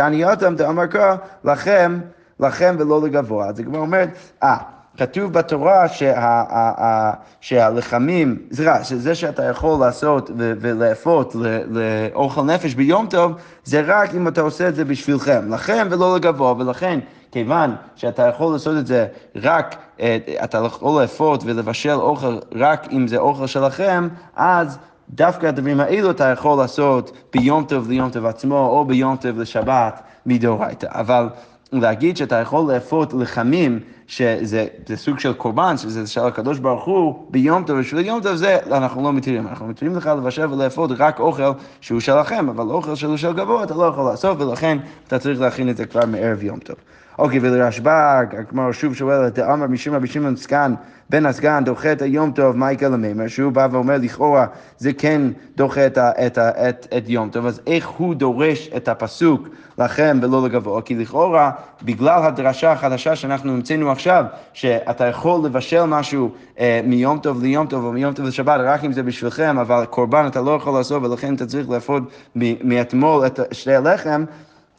תאמר 0.59 0.87
כה, 0.87 1.17
לכם, 1.45 1.99
לכם 2.41 2.77
ולא 2.79 3.03
לגבוה. 3.03 3.47
אז 3.47 3.61
הגמרא 3.61 3.81
אומרת, 3.81 4.09
אה, 4.43 4.57
כתוב 4.99 5.33
בתורה 5.33 5.89
שה, 5.89 7.13
שהלחמים, 7.41 8.39
סליחה, 8.53 8.85
שזה 8.85 9.15
שאתה 9.15 9.45
יכול 9.45 9.81
לעשות 9.81 10.31
ולאפות 10.37 11.37
לאוכל 11.71 12.43
נפש 12.43 12.75
ביום 12.75 13.07
טוב, 13.07 13.33
זה 13.65 13.83
רק 13.87 14.15
אם 14.15 14.29
אתה 14.29 14.41
עושה 14.41 14.69
את 14.69 14.75
זה 14.75 14.85
בשבילכם, 14.85 15.53
לכם 15.55 15.87
ולא 15.91 16.17
לגבוה, 16.17 16.55
ולכן 16.59 17.01
כיוון 17.33 17.75
שאתה 17.97 18.27
יכול 18.27 18.53
לעשות 18.53 18.79
את 18.79 18.87
זה 18.87 19.07
רק, 19.37 19.77
אה, 20.01 20.19
אתה 20.45 20.59
יכול 20.59 21.03
לאפות 21.03 21.43
ולבשל 21.45 21.91
אוכל 21.91 22.39
רק 22.55 22.89
אם 22.93 23.09
זה 23.09 23.17
אוכל 23.17 23.47
שלכם, 23.47 24.09
אז 24.37 24.79
דווקא 25.11 25.47
הדברים 25.47 25.81
האלו 25.81 26.11
אתה 26.11 26.25
יכול 26.25 26.59
לעשות 26.59 27.13
ביום 27.33 27.65
טוב 27.65 27.89
ליום 27.89 28.11
טוב 28.11 28.27
עצמו, 28.27 28.59
או 28.59 28.85
ביום 28.85 29.17
טוב 29.17 29.39
לשבת 29.39 30.03
מדאורייתא. 30.27 30.87
אבל 30.91 31.29
להגיד 31.73 32.17
שאתה 32.17 32.37
יכול 32.37 32.73
לאפות 32.73 33.15
לחמים, 33.15 33.81
שזה 34.07 34.67
סוג 34.95 35.19
של 35.19 35.33
קורבן, 35.33 35.77
שזה 35.77 36.07
של 36.07 36.21
הקדוש 36.21 36.59
ברוך 36.59 36.85
הוא, 36.85 37.27
ביום 37.31 37.65
טוב 37.65 37.79
בשביל 37.79 38.07
יום 38.07 38.21
טוב, 38.23 38.35
זה 38.35 38.59
אנחנו 38.67 39.03
לא 39.03 39.13
מתירים. 39.13 39.49
אנחנו 39.49 39.67
מתירים 39.67 39.97
לך 39.97 40.07
לבשל 40.07 40.53
ולאפות 40.53 40.91
רק 40.99 41.21
אוכל 41.21 41.53
שהוא 41.81 42.01
שלכם, 42.01 42.49
אבל 42.49 42.71
אוכל 42.71 42.95
שהוא 42.95 43.17
של 43.17 43.33
גבוה 43.33 43.65
אתה 43.65 43.75
לא 43.75 43.85
יכול 43.85 44.05
לעשות, 44.05 44.41
ולכן 44.41 44.79
אתה 45.07 45.19
צריך 45.19 45.41
להכין 45.41 45.71
את 45.71 45.77
זה 45.77 45.87
כבר 45.87 46.07
מערב 46.07 46.43
יום 46.43 46.59
טוב. 46.59 46.77
אוקיי, 47.19 47.39
ולרשב"ג, 47.43 48.27
הגמרא 48.39 48.73
שוב 48.73 48.95
שואלת, 48.95 49.35
דאמר 49.35 49.67
משום 49.67 49.95
רבי 49.95 50.07
שמעון 50.07 50.37
סגן, 50.37 50.75
בן 51.11 51.27
הסגן 51.27 51.65
דוחה 51.65 51.93
את 51.93 52.03
היום 52.03 52.31
טוב, 52.31 52.57
מה 52.57 52.73
יקרה 52.73 52.89
למימר? 52.89 53.29
שהוא 53.29 53.53
בא 53.53 53.69
ואומר, 53.71 53.97
לכאורה 54.01 54.47
זה 54.79 54.93
כן 54.93 55.23
דוחה 55.57 55.87
את, 55.87 55.99
את, 55.99 56.39
את, 56.39 56.87
את 56.97 57.09
יום 57.09 57.31
טוב, 57.31 57.47
אז 57.47 57.61
איך 57.67 57.89
הוא 57.89 58.15
דורש 58.15 58.69
את 58.77 58.89
הפסוק 58.89 59.49
לכם 59.79 60.19
ולא 60.23 60.45
לגבוה? 60.45 60.83
כי 60.83 60.95
לכאורה, 60.95 61.51
בגלל 61.83 62.23
הדרשה 62.23 62.73
החדשה 62.73 63.17
שאנחנו 63.17 63.53
המצאנו 63.53 63.91
עכשיו, 63.91 64.25
שאתה 64.53 65.07
יכול 65.07 65.47
לבשל 65.47 65.85
משהו 65.85 66.31
אה, 66.59 66.81
מיום 66.85 67.19
טוב 67.19 67.43
ליום 67.43 67.67
טוב 67.67 67.85
או 67.85 67.93
מיום 67.93 68.15
טוב 68.15 68.27
לשבת, 68.27 68.61
רק 68.65 68.85
אם 68.85 68.93
זה 68.93 69.03
בשבילכם, 69.03 69.59
אבל 69.59 69.85
קורבן 69.85 70.27
אתה 70.27 70.41
לא 70.41 70.51
יכול 70.51 70.75
לעשות 70.75 71.03
ולכן 71.03 71.35
אתה 71.35 71.47
צריך 71.47 71.69
לאפות 71.71 72.03
מאתמול 72.65 73.27
את 73.27 73.41
שתי 73.53 73.75
הלחם, 73.75 74.25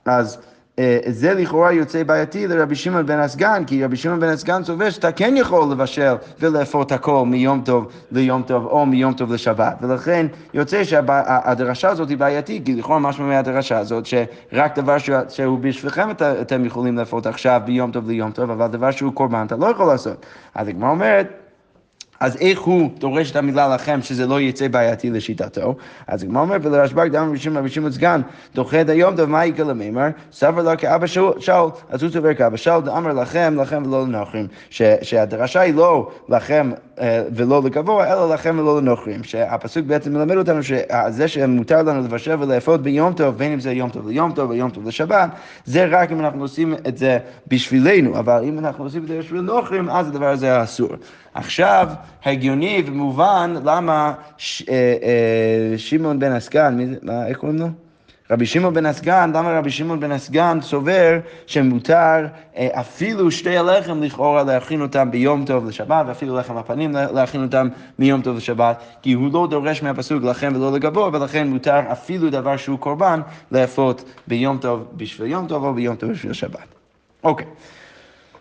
אז... 0.05 0.48
אה, 0.79 0.99
זה 1.07 1.33
לכאורה 1.33 1.71
יוצא 1.71 2.03
בעייתי 2.03 2.47
לרבי 2.47 2.75
שמעון 2.75 3.05
בן 3.05 3.19
הסגן, 3.19 3.63
כי 3.67 3.85
רבי 3.85 3.95
שמעון 3.95 4.19
בן 4.19 4.27
הסגן 4.29 4.63
סובר 4.63 4.89
שאתה 4.89 5.11
כן 5.11 5.33
יכול 5.37 5.71
לבשל 5.71 6.15
ולאפות 6.39 6.91
הכל 6.91 7.25
מיום 7.25 7.61
טוב 7.65 7.87
ליום 8.11 8.41
טוב 8.41 8.65
או 8.65 8.85
מיום 8.85 9.13
טוב 9.13 9.33
לשבת, 9.33 9.77
ולכן 9.81 10.25
יוצא 10.53 10.83
שהדרשה 10.83 11.89
הזאת 11.89 12.09
היא 12.09 12.17
בעייתית, 12.17 12.65
כי 12.65 12.75
לכאורה 12.75 12.99
משהו 12.99 13.23
מהדרשה 13.23 13.77
הזאת, 13.77 14.05
שרק 14.05 14.79
דבר 14.79 14.97
שהוא 15.29 15.59
בשבילכם 15.59 16.11
אתם 16.41 16.65
יכולים 16.65 16.97
לאפות 16.97 17.25
עכשיו 17.25 17.61
ביום 17.65 17.91
טוב 17.91 18.07
ליום 18.07 18.31
טוב, 18.31 18.51
אבל 18.51 18.67
דבר 18.67 18.91
שהוא 18.91 19.13
קורבן 19.13 19.45
אתה 19.45 19.55
לא 19.55 19.65
יכול 19.65 19.87
לעשות. 19.87 20.25
אז 20.55 20.67
הגמרא 20.67 20.89
אומרת 20.89 21.38
אז 22.19 22.37
איך 22.41 22.59
הוא 22.59 22.89
דורש 22.97 23.31
את 23.31 23.35
המילה 23.35 23.75
לכם 23.75 23.99
שזה 24.01 24.27
לא 24.27 24.41
יצא 24.41 24.67
בעייתי 24.67 25.09
לשיטתו? 25.09 25.75
אז 26.07 26.23
הגמרא 26.23 26.41
אומר, 26.41 26.57
ולרשב"ג 26.61 27.07
דם 27.07 27.27
רבי 27.29 27.37
שמעון 27.37 27.57
רבי 27.57 27.91
סגן, 27.91 28.21
דוחה 28.55 28.81
את 28.81 28.89
היום, 28.89 29.13
מה 29.27 29.45
יקרה 29.45 29.65
למימר? 29.65 30.07
סבר 30.31 30.61
לו 30.61 30.77
כאבא 30.77 31.07
שאול, 31.07 31.69
אז 31.89 32.03
הוא 32.03 32.11
סובר 32.11 32.33
כאבא 32.33 32.57
שאול, 32.57 32.81
דאמר 32.81 33.13
לכם, 33.13 33.55
לכם 33.61 33.83
ולא 33.85 34.03
לנוכרים. 34.03 34.47
שהדרשה 35.01 35.59
היא 35.59 35.73
לא 35.73 36.11
לכם 36.29 36.71
אה, 36.99 37.23
ולא 37.35 37.61
לגבוה, 37.63 38.13
אלא 38.13 38.33
לכם 38.33 38.59
ולא 38.59 38.77
לנוכרים. 38.77 39.23
שהפסוק 39.23 39.85
בעצם 39.85 40.13
מלמד 40.13 40.35
אותנו 40.35 40.63
שזה 40.63 41.27
שמותר 41.27 41.81
לנו 41.81 42.01
לבשל 42.01 42.35
ולאפות 42.39 42.81
ביום 42.81 43.13
טוב, 43.13 43.37
בין 43.37 43.51
אם 43.51 43.59
זה 43.59 43.71
יום 43.71 43.89
טוב 43.89 44.07
ליום 44.07 44.31
טוב 44.31 44.49
ויום 44.49 44.69
טוב 44.69 44.87
לשבת, 44.87 45.29
זה 45.65 45.85
רק 45.85 46.11
אם 46.11 46.19
אנחנו 46.19 46.41
עושים 46.41 46.75
את 46.87 46.97
זה 46.97 47.17
בשבילנו, 47.47 48.19
אבל 48.19 48.43
אם 48.43 48.59
אנחנו 48.59 48.83
עושים 48.83 49.03
את 49.03 49.07
זה 49.07 49.19
בשביל 49.19 49.41
נוכרים, 49.41 49.89
אז 49.89 50.07
הדבר 50.07 50.29
הזה 50.29 50.63
אסור. 50.63 50.89
עכשיו, 51.33 51.89
הגיוני 52.25 52.83
ומובן 52.85 53.53
למה 53.63 54.13
אה, 54.69 54.73
אה, 55.03 55.77
שמעון 55.77 56.19
בן 56.19 56.31
הסגן, 56.31 56.77
מי 56.77 56.95
איך 57.27 57.37
קוראים 57.37 57.57
לו? 57.57 57.67
רבי 58.31 58.45
שמעון 58.45 58.73
בן 58.73 58.85
הסגן, 58.85 59.31
למה 59.33 59.59
רבי 59.59 59.71
שמעון 59.71 59.99
בן 59.99 60.11
הסגן 60.11 60.59
סובר 60.61 61.19
שמותר 61.47 62.27
אה, 62.57 62.67
אפילו 62.79 63.31
שתי 63.31 63.57
הלחם 63.57 64.03
לכאורה 64.03 64.43
להכין 64.43 64.81
אותם 64.81 65.11
ביום 65.11 65.45
טוב 65.45 65.67
לשבת, 65.67 66.05
ואפילו 66.07 66.37
לחם 66.37 66.57
הפנים 66.57 66.91
להכין 66.91 67.43
אותם 67.43 67.67
מיום 67.99 68.21
טוב 68.21 68.37
לשבת, 68.37 68.83
כי 69.01 69.13
הוא 69.13 69.33
לא 69.33 69.47
דורש 69.49 69.83
מהפסוק 69.83 70.23
לכם 70.23 70.53
ולא 70.55 70.71
לגבור, 70.71 71.09
ולכן 71.13 71.47
מותר 71.47 71.79
אפילו 71.91 72.29
דבר 72.29 72.57
שהוא 72.57 72.79
קורבן 72.79 73.21
לאפות 73.51 74.03
ביום 74.27 74.57
טוב 74.57 74.87
בשביל 74.93 75.31
יום 75.31 75.47
טוב 75.47 75.63
או 75.63 75.73
ביום 75.73 75.95
טוב 75.95 76.11
בשביל 76.11 76.33
שבת. 76.33 76.67
אוקיי. 77.23 77.45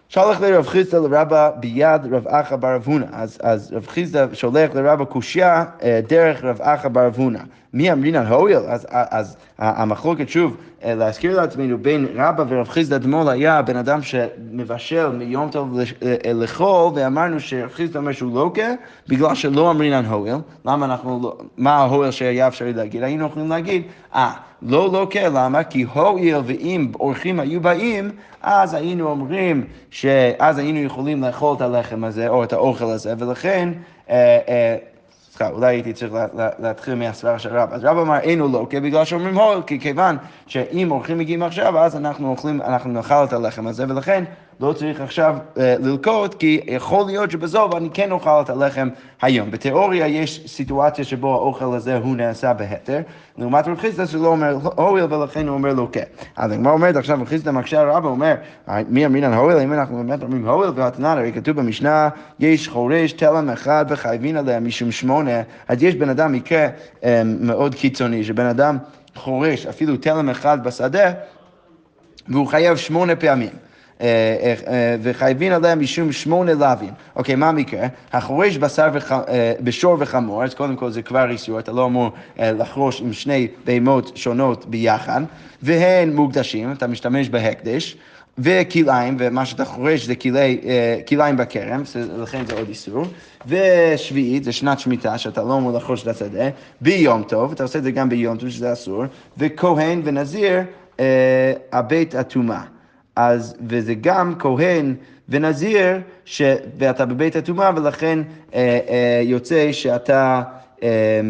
שלח 0.09 0.41
לרב 0.41 0.67
חיסדא 0.67 0.99
לרבא 0.99 1.50
ביד 1.61 2.07
רב 2.12 2.29
אחא 2.29 2.57
בר 2.57 2.75
רב 2.75 2.83
הונא. 2.87 3.07
אז, 3.12 3.38
אז 3.43 3.73
רב 3.73 3.87
חיסדא 3.87 4.27
שולח 4.33 4.71
לרבא 4.75 5.05
קושייה 5.05 5.65
אה, 5.83 6.00
דרך 6.09 6.45
רב 6.45 6.62
אחא 6.62 6.88
בר 6.88 7.07
רב 7.07 7.17
הונא. 7.17 7.38
מי 7.73 7.93
אמרינן 7.93 8.27
הואיל? 8.27 8.59
אז, 8.59 8.87
אז 8.91 9.37
המחלוקת 9.59 10.29
שוב, 10.29 10.57
להזכיר 10.85 11.41
לעצמנו, 11.41 11.79
בין 11.79 12.07
רבא 12.15 12.45
ורב 12.49 12.69
חיסדא 12.69 12.99
דמול 12.99 13.29
היה 13.29 13.63
בן 13.63 13.77
אדם 13.77 14.03
שמבשל 14.03 15.09
מיום 15.09 15.51
טוב 15.51 15.79
אה, 15.79 16.33
לאכול, 16.33 16.93
ואמרנו 16.95 17.41
שרב 17.41 17.71
חיסדא 17.73 17.99
אומר 17.99 18.13
שהוא 18.13 18.35
לוקה, 18.35 18.73
בגלל 19.09 19.35
שלא 19.35 19.71
אמרינן 19.71 20.05
הואיל. 20.05 20.35
למה 20.65 20.87
אנחנו, 20.87 21.21
לא, 21.23 21.37
מה 21.57 21.77
ההואיל 21.77 22.11
שהיה 22.11 22.49
אפשרי 22.49 22.73
להגיד? 22.73 23.03
היינו 23.03 23.27
יכולים 23.27 23.49
להגיד, 23.49 23.83
אה, 24.15 24.31
לא 24.63 24.93
לוקה, 24.93 25.29
למה? 25.29 25.65
כי 25.65 25.83
הואיל 25.83 26.37
ואם 26.45 26.93
אורחים 27.01 27.41
היו 27.41 27.61
באים, 27.61 28.11
אז 28.43 28.75
היינו 28.75 29.11
אומרים 29.11 29.65
שאז 29.91 30.59
היינו 30.59 30.79
יכולים 30.79 31.23
לאכול 31.25 31.57
את 31.57 31.61
הלחם 31.61 32.05
הזה, 32.05 32.29
או 32.29 32.45
את 32.45 32.53
האוכל 32.53 32.85
הזה, 32.85 33.15
ולכן... 33.19 33.69
אה, 34.11 34.39
אה, 34.49 34.77
סליחה, 35.38 35.52
אולי 35.54 35.66
הייתי 35.66 35.92
צריך 35.92 36.12
להתחיל 36.59 36.95
מהסברה 36.95 37.38
של 37.38 37.49
רב. 37.57 37.68
אז 37.73 37.85
רב 37.85 37.99
אמר, 37.99 38.18
אין 38.18 38.40
הוא 38.40 38.50
לוקה, 38.52 38.80
בגלל 38.80 39.04
שאומרים 39.04 39.38
הול, 39.38 39.62
כי 39.66 39.80
כיוון 39.80 40.16
שאם 40.47 40.90
אורחים 40.90 41.18
מגיעים 41.18 41.42
עכשיו, 41.42 41.78
אז 41.78 41.97
אנחנו 41.97 42.30
אוכלים, 42.30 42.62
אנחנו 42.62 42.90
נאכל 42.90 43.25
את 43.25 43.33
הלחם 43.33 43.66
הזה, 43.66 43.85
ולכן 43.88 44.25
לא 44.61 44.73
צריך 44.73 45.00
עכשיו 45.00 45.37
uh, 45.54 45.59
ללקוט, 45.59 46.35
כי 46.35 46.61
יכול 46.66 47.07
להיות 47.07 47.30
שבזוב 47.30 47.75
אני 47.75 47.88
כן 47.95 48.11
אוכל 48.11 48.40
את 48.40 48.50
הלחם 48.50 48.88
היום. 49.23 49.50
בתיאוריה 49.50 50.07
יש 50.07 50.47
סיטואציה 50.47 51.04
שבו 51.04 51.35
האוכל 51.35 51.75
הזה 51.75 51.97
הוא 51.97 52.16
נעשה 52.16 52.52
בהתר, 52.52 53.00
לעומת 53.38 53.68
רב 53.68 53.78
חיסדא 53.78 54.07
שלא 54.07 54.28
אומר 54.28 54.59
הואיל 54.76 55.04
ולכן 55.04 55.49
הוא 55.49 55.54
אומר 55.54 55.75
לוקה. 55.75 56.00
אז 56.37 56.52
הגמרא 56.52 56.73
אומרת 56.73 56.97
עכשיו, 56.97 57.21
רב 57.21 57.28
חיסדא 57.28 57.50
מקשה 57.50 57.83
רבא, 57.83 58.09
אומר, 58.09 58.35
מי 58.88 59.07
אמרינן 59.07 59.33
הואיל, 59.33 59.59
אם 59.59 59.73
אנחנו 59.73 59.97
באמת 59.97 60.23
אומרים 60.23 60.49
הואיל 60.49 60.71
והתנן, 60.75 61.18
הרי 61.18 61.33
כתוב 61.33 61.57
במשנה, 61.57 62.09
יש 62.40 62.68
חורש 62.68 63.12
תלם 63.12 63.50
אחד 63.50 63.87
וחייבין 63.88 64.37
עליה 64.37 64.61
משום 64.61 64.90
שמונה, 64.90 65.42
אז 65.68 65.83
יש 65.83 65.95
בן 65.95 66.09
אדם 66.09 66.33
מקרה 66.33 66.66
um, 67.00 67.04
מאוד 67.40 67.75
קיצוני, 67.75 68.25
שבן 68.25 68.47
אדם 68.47 68.78
חורש 69.14 69.66
אפילו 69.66 69.97
תלם 69.97 70.28
אחד 70.28 70.64
בשדה, 70.64 71.12
והוא 72.28 72.47
חייב 72.47 72.76
שמונה 72.76 73.16
פעמים. 73.16 73.68
אה, 74.00 74.55
אה, 74.67 74.97
וחייבים 75.02 75.52
עליהם 75.52 75.81
משום 75.81 76.12
שמונה 76.12 76.55
לאווים. 76.55 76.93
אוקיי, 77.17 77.35
מה 77.35 77.49
המקרה? 77.49 77.87
החורש 78.12 78.57
בשר 78.57 78.88
וח... 78.93 79.12
אה, 79.12 79.52
בשור 79.61 79.97
וחמור, 79.99 80.45
אז 80.45 80.55
קודם 80.55 80.76
כל 80.76 80.90
זה 80.90 81.02
כבר 81.02 81.31
איסור, 81.31 81.59
אתה 81.59 81.73
לא 81.73 81.87
אמור 81.87 82.11
לחרוש 82.38 83.00
עם 83.00 83.12
שני 83.12 83.49
בהמות 83.64 84.12
שונות 84.14 84.67
ביחד, 84.67 85.21
והן 85.62 86.12
מוקדשים, 86.14 86.73
אתה 86.73 86.87
משתמש 86.87 87.28
בהקדש. 87.28 87.97
וכליים, 88.38 89.17
ומה 89.19 89.47
שאתה 89.47 89.64
חורש 89.64 90.07
זה 90.07 90.14
כליים 91.09 91.37
בכרם, 91.37 91.83
לכן 92.19 92.47
זה 92.47 92.55
עוד 92.55 92.69
איסור. 92.69 93.05
ושביעית, 93.47 94.45
זה 94.45 94.52
שנת 94.52 94.81
שמיטה, 94.81 95.19
שאתה 95.19 95.43
לא 95.43 95.57
אמור 95.57 95.73
לחרוש 95.73 96.02
את 96.02 96.09
השדה, 96.09 96.49
ביום 96.81 97.23
טוב, 97.23 97.52
אתה 97.52 97.62
עושה 97.62 97.78
את 97.78 97.85
זה 97.85 97.90
גם 97.90 98.09
ביום 98.09 98.37
טוב, 98.37 98.49
שזה 98.49 98.73
אסור, 98.73 99.05
וכהן 99.38 100.02
ונזיר, 100.05 100.61
אה, 101.00 101.52
הבית 101.73 102.14
הטומאה. 102.14 102.78
אז, 103.19 103.57
וזה 103.69 103.95
גם 103.95 104.35
כהן 104.39 104.95
ונזיר, 105.29 106.01
ש, 106.25 106.43
ואתה 106.79 107.07
בבית 107.07 107.37
הטומאה, 107.37 107.71
ולכן 107.77 108.19
אה, 108.55 108.79
אה, 108.89 109.21
יוצא 109.25 109.73
שאתה... 109.73 110.43
אה, 110.83 111.21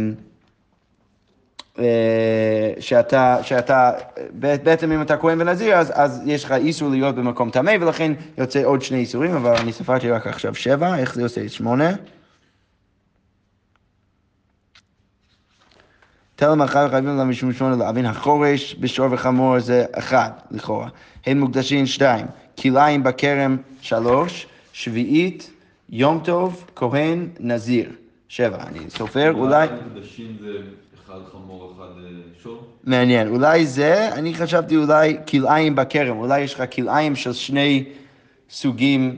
אה 1.78 2.72
שאתה, 2.80 3.36
שאתה, 3.42 3.90
בעצם 4.38 4.92
אם 4.92 5.02
אתה 5.02 5.16
כהן 5.16 5.40
ונזיר, 5.40 5.74
אז, 5.74 5.92
אז 5.94 6.22
יש 6.26 6.44
לך 6.44 6.52
איסור 6.52 6.88
להיות 6.88 7.14
במקום 7.14 7.50
טמא, 7.50 7.72
ולכן 7.80 8.12
יוצא 8.38 8.64
עוד 8.64 8.82
שני 8.82 8.98
איסורים, 8.98 9.34
אבל 9.34 9.56
אני 9.56 9.72
ספרתי 9.72 10.10
רק 10.10 10.26
עכשיו 10.26 10.54
שבע, 10.54 10.98
איך 10.98 11.14
זה 11.14 11.22
עושה? 11.22 11.48
שמונה? 11.48 11.92
תלם 16.38 16.62
אחד 16.62 16.88
חייבים 16.90 17.16
לה 17.16 17.24
משום 17.24 17.52
שמונה 17.52 17.76
להבין 17.76 18.06
החורש 18.06 18.76
בשור 18.80 19.06
וחמור 19.10 19.60
זה 19.60 19.84
אחד, 19.92 20.30
לכאורה. 20.50 20.88
הן 21.26 21.38
מוקדשים 21.40 21.86
שתיים, 21.86 22.26
כליים 22.58 23.02
בכרם 23.02 23.56
שלוש, 23.80 24.46
שביעית, 24.72 25.50
יום 25.88 26.20
טוב, 26.24 26.64
כהן, 26.76 27.28
נזיר. 27.40 27.90
שבע, 28.28 28.58
אני 28.66 28.78
סופר, 28.90 29.32
אולי... 29.34 29.68
מוקדשים 29.94 30.36
זה 30.40 30.48
אחד 31.04 31.18
חמור, 31.32 31.72
אחד 31.76 31.84
אה, 32.04 32.10
שור? 32.42 32.64
מעניין, 32.84 33.28
אולי 33.28 33.66
זה, 33.66 34.14
אני 34.14 34.34
חשבתי 34.34 34.76
אולי 34.76 35.16
כליים 35.28 35.76
בכרם, 35.76 36.18
אולי 36.18 36.40
יש 36.40 36.54
לך 36.54 36.62
כליים 36.74 37.16
של 37.16 37.32
שני 37.32 37.84
סוגים, 38.50 39.16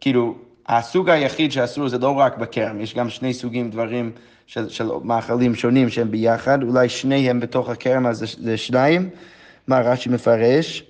כאילו, 0.00 0.34
הסוג 0.66 1.10
היחיד 1.10 1.52
שאסור 1.52 1.88
זה 1.88 1.98
לא 1.98 2.18
רק 2.18 2.38
בכרם, 2.38 2.80
יש 2.80 2.94
גם 2.94 3.10
שני 3.10 3.34
סוגים 3.34 3.70
דברים 3.70 4.12
של, 4.52 4.68
של 4.68 4.88
מאכלים 5.04 5.54
שונים 5.54 5.88
שהם 5.88 6.10
ביחד, 6.10 6.62
אולי 6.62 6.88
שניהם 6.88 7.40
בתוך 7.40 7.68
הכרם 7.68 8.06
אז 8.06 8.36
זה 8.38 8.56
שניים, 8.56 9.10
מה 9.66 9.80
רש"י 9.80 10.08
מפרש? 10.08 10.84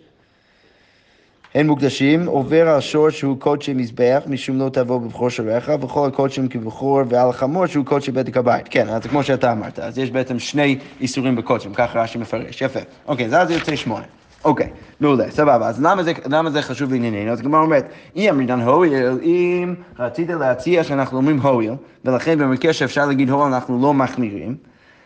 הן 1.55 1.67
מוקדשים, 1.67 2.27
עובר 2.27 2.69
על 2.69 2.81
שור 2.81 3.11
שהוא 3.11 3.41
קודשי 3.41 3.73
מזבח, 3.73 4.23
משום 4.27 4.59
לא 4.59 4.69
תבוא 4.69 4.99
בבחור 4.99 5.29
שוריך, 5.29 5.73
וכל 5.81 6.09
הקודשים 6.09 6.49
כבחור 6.49 7.01
ועל 7.09 7.29
החמור 7.29 7.67
שהוא 7.67 7.85
קודשי 7.85 8.13
בדק 8.13 8.37
הבית. 8.37 8.69
כן, 8.71 8.89
אז 8.89 9.03
כמו 9.03 9.23
שאתה 9.23 9.53
אמרת, 9.53 9.79
אז 9.79 9.99
יש 9.99 10.11
בעצם 10.11 10.39
שני 10.39 10.79
איסורים 11.01 11.37
בקודשים, 11.37 11.75
ככה 11.75 12.03
רש"י 12.03 12.19
מפרש, 12.19 12.63
יפה. 12.63 12.81
אוקיי, 13.07 13.27
אז 13.27 13.49
זה 13.49 13.55
יוצא 13.55 13.77
שמונה. 13.77 14.05
אוקיי, 14.45 14.69
מעולה, 15.01 15.31
סבבה. 15.31 15.69
אז 15.69 15.83
למה 15.83 16.03
זה, 16.03 16.13
למה 16.27 16.51
זה 16.51 16.63
חשוב 16.63 16.93
לענייננו? 16.93 17.33
אז 17.33 17.41
הגמרא 17.41 17.61
אומרת, 17.61 17.89
אי 18.17 18.31
אמרינן 18.31 18.61
הואיל, 18.61 19.19
אם 19.23 19.75
רצית 19.99 20.29
להציע 20.31 20.85
שאנחנו 20.85 21.17
אומרים 21.17 21.41
הואיל, 21.41 21.73
ולכן 22.05 22.39
במקרה 22.39 22.73
שאפשר 22.73 23.07
להגיד 23.07 23.31
הואיל 23.31 23.55
אנחנו 23.55 23.83
לא 23.83 23.95
מחמירים, 23.95 24.57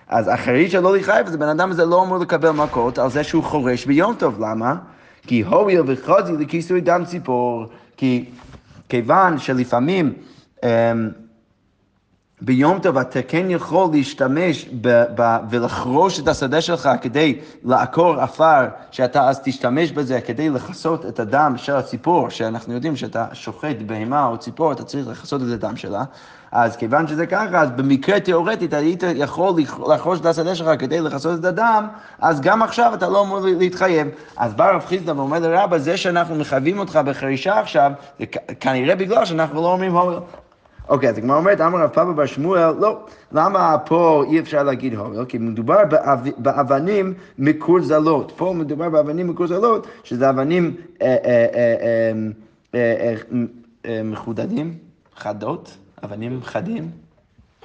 אז 0.08 0.28
אחרי 0.28 0.70
שלא 0.70 0.96
לחייב, 0.96 1.26
אז 1.26 1.34
הבן 1.34 1.48
אדם 1.48 1.70
הזה 1.70 1.84
לא 1.84 2.02
אמור 2.04 2.18
לקבל 2.18 2.50
מכות 2.50 2.98
על 2.98 3.10
זה 3.10 3.24
שהוא 3.24 3.44
חורש 3.44 3.86
ביום 3.86 4.14
טוב, 4.14 4.40
למה? 4.40 4.74
כי 5.26 5.40
הואיל 5.42 5.82
וחזי 5.86 6.32
לכיסוי 6.32 6.80
דם 6.80 7.02
ציפור, 7.06 7.66
כי 7.96 8.24
כיוון 8.88 9.38
שלפעמים 9.38 10.12
אמ, 10.62 10.68
ביום 12.40 12.78
טוב 12.78 12.98
אתה 12.98 13.22
כן 13.22 13.46
יכול 13.50 13.88
להשתמש 13.92 14.68
ב- 14.80 15.04
ב- 15.14 15.36
ולחרוש 15.50 16.20
את 16.20 16.28
השדה 16.28 16.60
שלך 16.60 16.88
כדי 17.00 17.38
לעקור 17.64 18.20
עפר, 18.20 18.66
שאתה 18.90 19.28
אז 19.28 19.40
תשתמש 19.44 19.92
בזה 19.92 20.20
כדי 20.20 20.50
לכסות 20.50 21.06
את 21.06 21.20
הדם 21.20 21.54
של 21.56 21.76
הציפור, 21.76 22.30
שאנחנו 22.30 22.74
יודעים 22.74 22.96
שאתה 22.96 23.26
שוחט 23.32 23.76
בהמה 23.86 24.26
או 24.26 24.38
ציפור, 24.38 24.72
אתה 24.72 24.84
צריך 24.84 25.08
לכסות 25.08 25.42
את 25.42 25.64
הדם 25.64 25.76
שלה. 25.76 26.04
אז 26.52 26.76
כיוון 26.76 27.06
שזה 27.06 27.26
ככה, 27.26 27.60
אז 27.60 27.70
במקרה 27.70 28.20
תיאורטית 28.20 28.74
היית 28.74 29.02
יכול 29.14 29.54
לחרוש 29.88 30.20
את 30.20 30.26
השדה 30.26 30.54
שלך 30.54 30.80
כדי 30.80 31.00
לכסות 31.00 31.40
את 31.40 31.44
הדם, 31.44 31.88
אז 32.18 32.40
גם 32.40 32.62
עכשיו 32.62 32.94
אתה 32.94 33.08
לא 33.08 33.22
אמור 33.22 33.40
להתחייב. 33.40 34.08
אז 34.36 34.54
בא 34.54 34.70
רב 34.70 34.84
חיסדא 34.86 35.12
ואומר 35.12 35.38
לרבא, 35.38 35.78
זה 35.78 35.96
שאנחנו 35.96 36.34
מחייבים 36.34 36.78
אותך 36.78 37.00
בחרישה 37.04 37.60
עכשיו, 37.60 37.92
זה 38.18 38.26
כנראה 38.60 38.94
בגלל 38.94 39.24
שאנחנו 39.24 39.62
לא 39.62 39.72
אומרים. 39.72 39.96
אוקיי, 40.88 41.08
אז 41.08 41.18
הגמרא 41.18 41.36
אומרת, 41.36 41.60
אמר 41.60 41.78
רב 41.78 41.90
פאבא 41.90 42.12
בר 42.12 42.26
שמואל, 42.26 42.70
לא, 42.78 42.98
למה 43.32 43.78
פה 43.78 44.24
אי 44.30 44.40
אפשר 44.40 44.62
להגיד 44.62 44.94
הואיל? 44.94 45.24
כי 45.24 45.38
מדובר 45.38 45.78
באבנים 46.38 47.14
מקורזלות. 47.38 48.32
פה 48.36 48.52
מדובר 48.56 48.88
באבנים 48.88 49.28
מקורזלות, 49.28 49.86
שזה 50.04 50.30
אבנים 50.30 50.74
אה, 51.02 51.16
אה, 51.24 53.14
אה, 53.84 54.02
מחודדים, 54.04 54.74
חדות, 55.16 55.76
אבנים 56.04 56.40
חדים, 56.42 56.90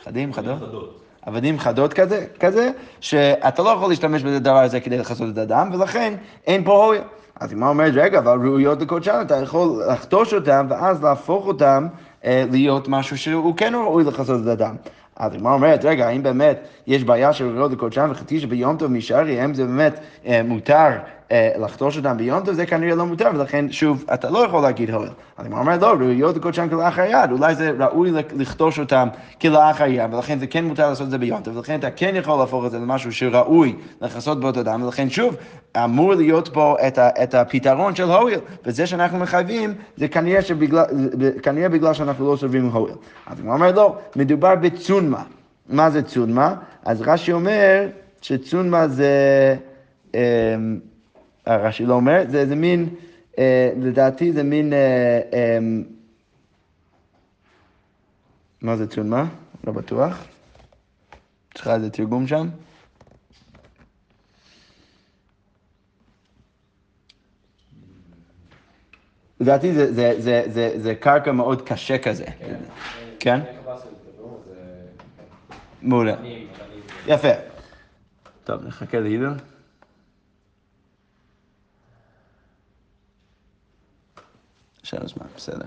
חדים, 0.04 0.34
חדות. 0.34 0.98
אבנים 1.28 1.60
חדות 1.60 1.94
כזה, 1.94 2.26
כזה, 2.40 2.72
שאתה 3.00 3.64
לא 3.64 3.70
יכול 3.70 3.90
להשתמש 3.90 4.24
בדבר 4.24 4.58
הזה 4.58 4.80
כדי 4.80 4.98
לכסות 4.98 5.30
את 5.34 5.38
הדם, 5.38 5.70
ולכן 5.74 6.14
אין 6.48 6.64
פה 6.64 6.86
הואיל. 6.86 7.02
אז 7.40 7.52
הגמרא 7.52 7.70
אומרת, 7.70 7.94
רגע, 7.96 8.20
אבל 8.20 8.40
ראויות 8.48 8.82
לקודשן, 8.82 9.22
אתה 9.26 9.36
יכול 9.36 9.84
לחתוש 9.90 10.34
אותם, 10.34 10.66
ואז 10.70 11.04
להפוך 11.04 11.48
אותם 11.48 11.88
להיות 12.24 12.88
משהו 12.88 13.18
שהוא 13.18 13.56
כן 13.58 13.74
ראוי 13.76 14.04
לכסות 14.04 14.42
את 14.42 14.48
הדם. 14.48 14.76
אז 15.16 15.34
הגמרא 15.34 15.54
אומרת, 15.54 15.86
רגע, 15.86 16.08
האם 16.08 16.24
באמת 16.24 16.60
יש 16.88 17.04
בעיה 17.04 17.34
של 17.34 17.48
ראויות 17.48 17.72
לקודשן 17.72 18.08
וחצי 18.12 18.40
שביום 18.40 18.78
טוב 18.78 18.92
משארי, 18.92 19.42
האם 19.42 19.54
זה 19.54 19.66
באמת 19.66 20.00
אה, 20.26 20.44
מותר 20.44 20.90
אה, 21.32 21.52
לחתוש 21.60 21.98
אותם 21.98 22.18
ביום 22.18 22.46
טוב, 22.46 22.54
זה 22.54 22.66
כנראה 22.66 22.96
לא 22.96 23.06
מותר, 23.06 23.30
ולכן 23.34 23.72
שוב, 23.72 24.06
אתה 24.14 24.30
לא 24.30 24.46
יכול 24.46 24.62
להגיד 24.62 24.90
הואל. 24.90 25.10
הוא 25.38 25.58
אומר, 25.58 25.78
לא, 25.78 25.88
ראויות 25.88 26.36
לקודשן 26.36 26.70
כלאחר 26.70 27.06
יד, 27.06 27.32
אולי 27.32 27.56
זה 27.56 27.72
ראוי 27.80 28.12
לכתוש 28.36 28.80
אותם 28.80 29.08
כלאחר 29.42 29.86
יד, 29.86 30.14
ולכן 30.14 30.40
זה 30.40 30.48
כן 30.48 30.66
מותר 30.66 30.90
לעשות 30.90 31.06
את 31.06 31.12
זה 31.12 31.18
ביום 31.18 31.42
טוב, 31.42 31.58
ולכן 31.58 31.80
אתה 31.80 31.92
כן 31.92 32.16
יכול 32.16 32.40
להפוך 32.40 32.66
את 32.66 32.72
זה 32.72 32.80
למשהו 32.80 33.12
שראוי 33.12 33.76
לכסות 34.02 34.40
באותו 34.40 34.64
דם, 34.64 34.84
ולכן 34.84 35.10
שוב, 35.10 35.36
אמור 35.78 36.14
להיות 36.14 36.48
פה 36.48 36.76
את, 36.88 36.98
ה, 36.98 37.10
את 37.24 37.34
הפתרון 37.36 37.96
של 37.96 38.12
הואל, 38.12 38.40
וזה 38.66 38.88
שאנחנו 38.88 39.20
מחייבים, 39.20 39.74
זה 39.98 40.08
כנראה, 40.08 40.42
שבגלל, 40.42 40.86
כנראה 41.44 41.70
בגלל 41.70 41.94
שאנחנו 41.94 42.32
לא 42.32 42.38
סובבים 42.38 42.66
הואל. 42.66 42.94
אז 43.28 43.40
הוא 43.40 43.54
אומר, 43.54 43.72
לא, 43.72 43.96
מדובר 44.16 44.56
בצונמה. 44.56 45.24
מה 45.70 45.90
זה 45.90 46.02
צונמה? 46.02 46.56
אז 46.86 47.02
רש"י 47.02 47.32
אומר 47.32 47.88
שצונמה 48.22 48.88
זה... 48.88 49.10
אמ, 50.14 50.91
רש"י 51.48 51.86
לא 51.86 51.94
אומר, 51.94 52.24
זה, 52.30 52.46
זה 52.46 52.56
מין, 52.56 52.90
אה, 53.38 53.72
לדעתי 53.78 54.32
זה 54.34 54.44
מין, 54.44 54.74
אה, 54.74 55.20
אה, 55.34 55.58
מה 58.62 58.78
זה 58.78 58.88
צונמה? 58.88 59.26
לא 59.64 59.74
בטוח. 59.74 60.26
יש 61.56 61.62
לך 61.62 61.68
איזה 61.68 61.90
תרגום 61.90 62.28
שם? 62.28 62.50
לדעתי 69.40 69.74
זה, 69.74 69.94
זה, 69.94 70.14
זה, 70.18 70.44
זה, 70.48 70.74
זה 70.76 70.96
קרקע 70.96 71.32
מאוד 71.32 71.62
קשה 71.62 71.98
כזה. 71.98 72.26
כן? 73.20 73.40
מעולה. 75.82 76.16
יפה. 77.08 77.28
טוב, 78.44 78.68
נחכה 78.68 79.00
להידל. 79.00 79.51
יש 84.92 84.96
לנו 84.96 85.08
זמן, 85.08 85.26
בסדר. 85.36 85.66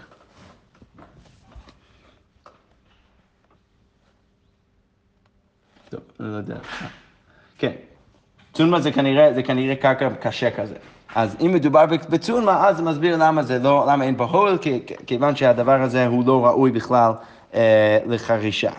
טוב, 5.89 6.01
לא 6.21 6.37
יודע. 6.37 6.57
כן. 7.59 7.73
צונמה 8.53 8.81
זה 8.81 8.93
כנראה, 8.93 9.35
זה 9.35 9.43
כנראה 9.43 9.77
קרקע 9.77 10.09
קשה 10.21 10.51
כזה. 10.51 10.75
אז 11.15 11.37
אם 11.41 11.53
מדובר 11.55 11.87
בצונמה, 11.87 12.69
אז 12.69 12.77
זה 12.77 12.83
מסביר 12.83 13.17
למה 13.17 13.43
זה 13.43 13.59
לא, 13.59 13.87
למה 13.89 14.05
אין 14.05 14.17
פה 14.17 14.25
הול, 14.25 14.59
כיוון 15.07 15.37
שהדבר 15.37 15.83
הזה 15.83 16.07
הוא 16.07 16.27
לא 16.27 16.47
ראוי 16.47 16.71
בכלל 16.71 17.13
אה, 17.55 17.99
לחרישה. 18.07 18.73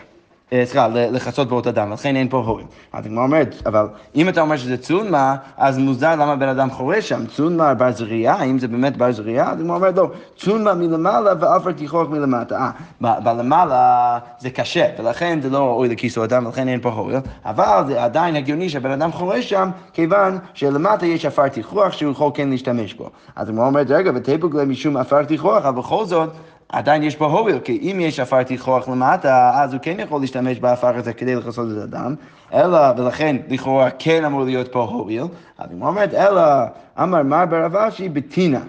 אה, 0.52 0.62
סליחה, 0.66 0.88
לכסות 0.88 1.48
באות 1.48 1.66
אדם, 1.66 1.92
לכן 1.92 2.16
אין 2.16 2.28
פה 2.28 2.36
הורים. 2.36 2.66
אז 2.92 3.06
הגמרא 3.06 3.24
אומרת, 3.24 3.54
אבל 3.66 3.86
אם 4.14 4.28
אתה 4.28 4.40
אומר 4.40 4.56
שזה 4.56 4.76
צונמה, 4.76 5.36
אז 5.56 5.78
מוזר 5.78 6.16
למה 6.16 6.36
בן 6.36 6.48
אדם 6.48 6.70
חורש 6.70 7.08
שם, 7.08 7.26
צונמה 7.26 7.74
בר 7.74 7.92
זריעה, 7.92 8.36
האם 8.36 8.58
זה 8.58 8.68
באמת 8.68 8.96
בר 8.96 9.12
זריעה? 9.12 9.52
אז 9.52 9.60
הגמרא 9.60 9.76
אומרת, 9.76 9.96
לא, 9.96 10.10
צונמה 10.36 10.74
מלמעלה 10.74 11.32
ואף 11.40 11.66
רק 11.66 11.76
תיכוח 11.76 12.08
מלמטה. 12.08 12.70
אה, 13.04 13.20
בלמעלה 13.20 14.18
זה 14.38 14.50
קשה, 14.50 14.86
ולכן 14.98 15.38
זה 15.42 15.50
לא 15.50 15.58
ראוי 15.58 15.88
לכיסו 15.88 16.24
אדם, 16.24 16.46
ולכן 16.46 16.68
אין 16.68 16.80
פה 16.80 16.88
הורים, 16.88 17.20
אבל 17.44 17.84
זה 17.86 18.04
עדיין 18.04 18.36
הגיוני 18.36 18.68
שהבן 18.68 18.90
אדם 18.90 19.12
חורש 19.12 19.50
שם, 19.50 19.70
כיוון 19.92 20.38
שלמטה 20.54 21.06
יש 21.06 21.26
עפר 21.26 21.48
תיכוח 21.48 21.92
שהוא 21.92 22.12
יכול 22.12 22.30
כן 22.34 22.50
להשתמש 22.50 22.94
בו. 22.94 23.10
אז 23.36 23.48
הגמרא 23.48 23.66
אומרת, 23.66 23.90
רגע, 23.90 24.10
ותיפוק 24.14 24.54
להם 24.54 24.70
משום 24.70 24.96
עפר 24.96 25.24
תיכוח, 25.24 25.64
אבל 25.64 25.78
בכל 25.78 26.04
זאת, 26.04 26.28
עדיין 26.68 27.02
יש 27.02 27.16
בו 27.16 27.24
הוביל, 27.24 27.58
כי 27.58 27.78
אם 27.82 28.00
יש 28.00 28.20
עפר 28.20 28.42
תיכוח 28.42 28.88
למטה, 28.88 29.50
אז 29.54 29.72
הוא 29.72 29.80
כן 29.82 30.00
יכול 30.00 30.20
להשתמש 30.20 30.58
בעפר 30.58 30.96
הזה 30.96 31.12
כדי 31.12 31.34
לכסות 31.34 31.68
את 31.72 31.82
הדם, 31.82 32.14
אלא, 32.52 32.78
ולכן 32.96 33.36
לכאורה 33.48 33.90
כן 33.90 34.24
אמור 34.24 34.44
להיות 34.44 34.72
פה 34.72 34.82
הוביל, 34.82 35.24
אז 35.58 35.70
היא 35.70 35.82
אומרת, 35.82 36.14
אלא, 36.14 36.42
אמר 37.02 37.22
מר 37.22 37.46
ברבשי 37.46 38.08
בטינה. 38.08 38.60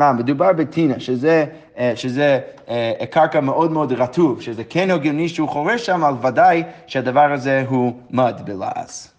אה, 0.00 0.12
מדובר 0.12 0.52
בטינה, 0.52 1.00
שזה, 1.00 1.44
אה, 1.78 1.92
שזה 1.96 2.40
אה, 2.68 2.92
קרקע 3.10 3.40
מאוד 3.40 3.72
מאוד 3.72 3.92
רטוב, 3.92 4.42
שזה 4.42 4.64
כן 4.64 4.90
הגיוני 4.90 5.28
שהוא 5.28 5.48
חורש 5.48 5.86
שם, 5.86 6.04
אבל 6.04 6.28
ודאי 6.28 6.62
שהדבר 6.86 7.32
הזה 7.32 7.64
הוא 7.68 7.92
מד 8.10 8.42
בלעז. 8.44 9.12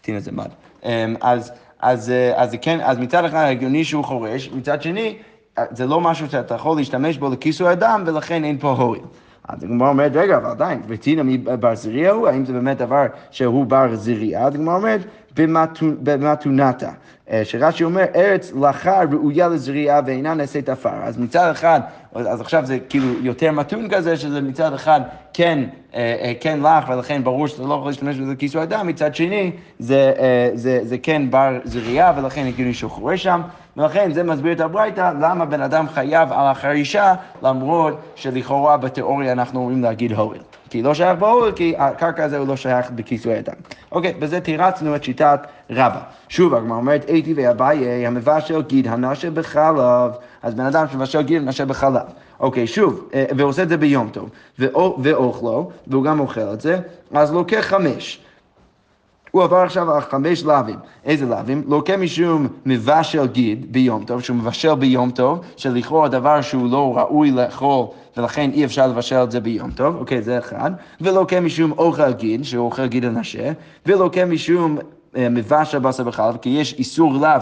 טינה 0.00 0.20
זה 0.20 0.32
מד. 0.32 0.48
אמ, 0.84 1.14
אז, 1.20 1.52
אז, 1.80 2.10
אה, 2.10 2.42
אז, 2.42 2.56
כן, 2.62 2.78
אז 2.82 2.98
מצד 2.98 3.24
אחד 3.24 3.46
הגיוני 3.50 3.84
שהוא 3.84 4.04
חורש, 4.04 4.48
מצד 4.48 4.82
שני, 4.82 5.16
זה 5.70 5.86
לא 5.86 6.00
משהו 6.00 6.28
שאתה 6.30 6.54
יכול 6.54 6.76
להשתמש 6.76 7.18
בו 7.18 7.30
לכיסוי 7.30 7.68
הדם, 7.68 8.02
ולכן 8.06 8.44
אין 8.44 8.58
פה 8.58 8.70
הועיל. 8.70 9.02
אז 9.48 9.64
הגמרא 9.64 9.88
אומרת, 9.88 10.12
רגע, 10.14 10.36
אבל 10.36 10.50
עדיין, 10.50 10.82
וטינה 10.86 11.22
מבר 11.22 11.74
זריע 11.74 12.10
הוא, 12.10 12.28
האם 12.28 12.44
זה 12.44 12.52
באמת 12.52 12.78
דבר 12.78 13.06
שהוא 13.30 13.66
בר 13.66 13.94
זריעה? 13.94 14.46
אז 14.46 14.54
הגמרא 14.54 14.76
אומרת, 14.76 15.00
במתונתה. 16.02 16.90
אה, 17.30 17.44
שרש"י 17.44 17.84
אומר, 17.84 18.04
ארץ 18.14 18.52
לחה 18.60 19.02
ראויה 19.12 19.48
לזריעה 19.48 20.00
ואינה 20.06 20.34
נעשית 20.34 20.68
עפר. 20.68 21.02
אז 21.02 21.18
מצד 21.18 21.50
אחד, 21.50 21.80
אז 22.14 22.40
עכשיו 22.40 22.66
זה 22.66 22.78
כאילו 22.88 23.06
יותר 23.20 23.52
מתון 23.52 23.88
כזה, 23.90 24.16
שזה 24.16 24.40
מצד 24.40 24.72
אחד 24.72 25.00
כן, 25.32 25.64
אה, 25.94 26.16
אה, 26.22 26.32
כן 26.40 26.60
לך, 26.60 26.88
ולכן 26.88 27.24
ברור 27.24 27.46
שאתה 27.46 27.62
לא 27.62 27.74
יכול 27.74 27.88
להשתמש 27.88 28.16
בזה 28.16 28.36
כיסוי 28.36 28.62
אדם, 28.62 28.86
מצד 28.86 29.14
שני, 29.14 29.52
זה, 29.78 30.12
זה, 30.54 30.80
זה 30.82 30.98
כן 30.98 31.30
בר 31.30 31.58
זריעה, 31.64 32.12
ולכן 32.16 32.46
הגיוני 32.46 32.74
שהוא 32.74 32.90
חורש 32.90 33.22
שם. 33.22 33.40
ולכן 33.76 34.12
זה 34.12 34.22
מסביר 34.22 34.52
את 34.52 34.60
הברייתא, 34.60 35.12
למה 35.20 35.44
בן 35.44 35.60
אדם 35.62 35.88
חייב 35.88 36.32
על 36.32 36.46
החרישה, 36.46 37.14
למרות 37.42 38.00
שלכאורה 38.14 38.76
בתיאוריה 38.76 39.32
אנחנו 39.32 39.60
אומרים 39.60 39.82
להגיד 39.82 40.12
הועיל. 40.12 40.42
כי 40.70 40.82
לא 40.82 40.94
שייך 40.94 41.18
בהועיל, 41.18 41.52
כי 41.52 41.74
הקרקע 41.78 42.24
הזה 42.24 42.38
הוא 42.38 42.48
לא 42.48 42.56
שייך 42.56 42.90
בכיסוי 42.90 43.38
אדם. 43.38 43.54
אוקיי, 43.92 44.12
בזה 44.12 44.40
תירצנו 44.40 44.96
את 44.96 45.04
שיטת 45.04 45.40
רבא. 45.70 46.00
שוב, 46.28 46.54
הגמרא 46.54 46.76
אומרת, 46.76 47.08
הייתי 47.08 47.34
ואביי, 47.36 48.06
המבשל 48.06 48.62
גיד 48.62 48.88
הנשה 48.88 49.30
בחלב, 49.30 50.12
אז 50.42 50.54
בן 50.54 50.64
אדם 50.64 50.86
שמבשל 50.92 51.22
גיד 51.22 51.42
הנשה 51.42 51.64
בחלב. 51.64 52.02
אוקיי, 52.40 52.66
שוב, 52.66 53.08
אה, 53.14 53.24
ועושה 53.36 53.62
את 53.62 53.68
זה 53.68 53.76
ביום 53.76 54.08
טוב, 54.12 54.30
ואוכלו, 54.98 55.70
והוא 55.86 56.04
גם 56.04 56.20
אוכל 56.20 56.52
את 56.52 56.60
זה, 56.60 56.78
אז 57.14 57.32
לוקח 57.32 57.60
חמש. 57.60 58.23
הוא 59.34 59.42
עבר 59.42 59.56
עכשיו 59.56 59.92
על 59.92 60.00
חמש 60.00 60.44
לאווים. 60.44 60.78
איזה 61.04 61.26
לאווים? 61.26 61.62
לוקה 61.68 61.96
משום 61.96 62.48
מבשל 62.66 63.26
גיד 63.26 63.72
ביום 63.72 64.04
טוב, 64.04 64.20
שהוא 64.20 64.36
מבשל 64.36 64.74
ביום 64.74 65.10
טוב, 65.10 65.40
שלכאורה 65.56 66.08
דבר 66.08 66.40
שהוא 66.40 66.70
לא 66.70 66.96
ראוי 66.96 67.30
לאכול, 67.30 67.86
ולכן 68.16 68.50
אי 68.50 68.64
אפשר 68.64 68.86
לבשל 68.86 69.22
את 69.22 69.30
זה 69.30 69.40
ביום 69.40 69.70
טוב, 69.70 69.96
אוקיי, 69.96 70.22
זה 70.22 70.38
אחד. 70.38 70.70
ולוקה 71.00 71.40
משום 71.40 71.72
אוכל 71.72 72.12
גיד, 72.12 72.44
שהוא 72.44 72.66
אוכל 72.66 72.86
גיד 72.86 73.04
הנשה, 73.04 73.52
ולוקה 73.86 74.24
משום 74.24 74.78
אה, 75.16 75.28
מבשל 75.28 75.78
בשר 75.78 76.04
בחלב, 76.04 76.36
כי 76.36 76.48
יש 76.48 76.74
איסור 76.78 77.12
לאו 77.12 77.40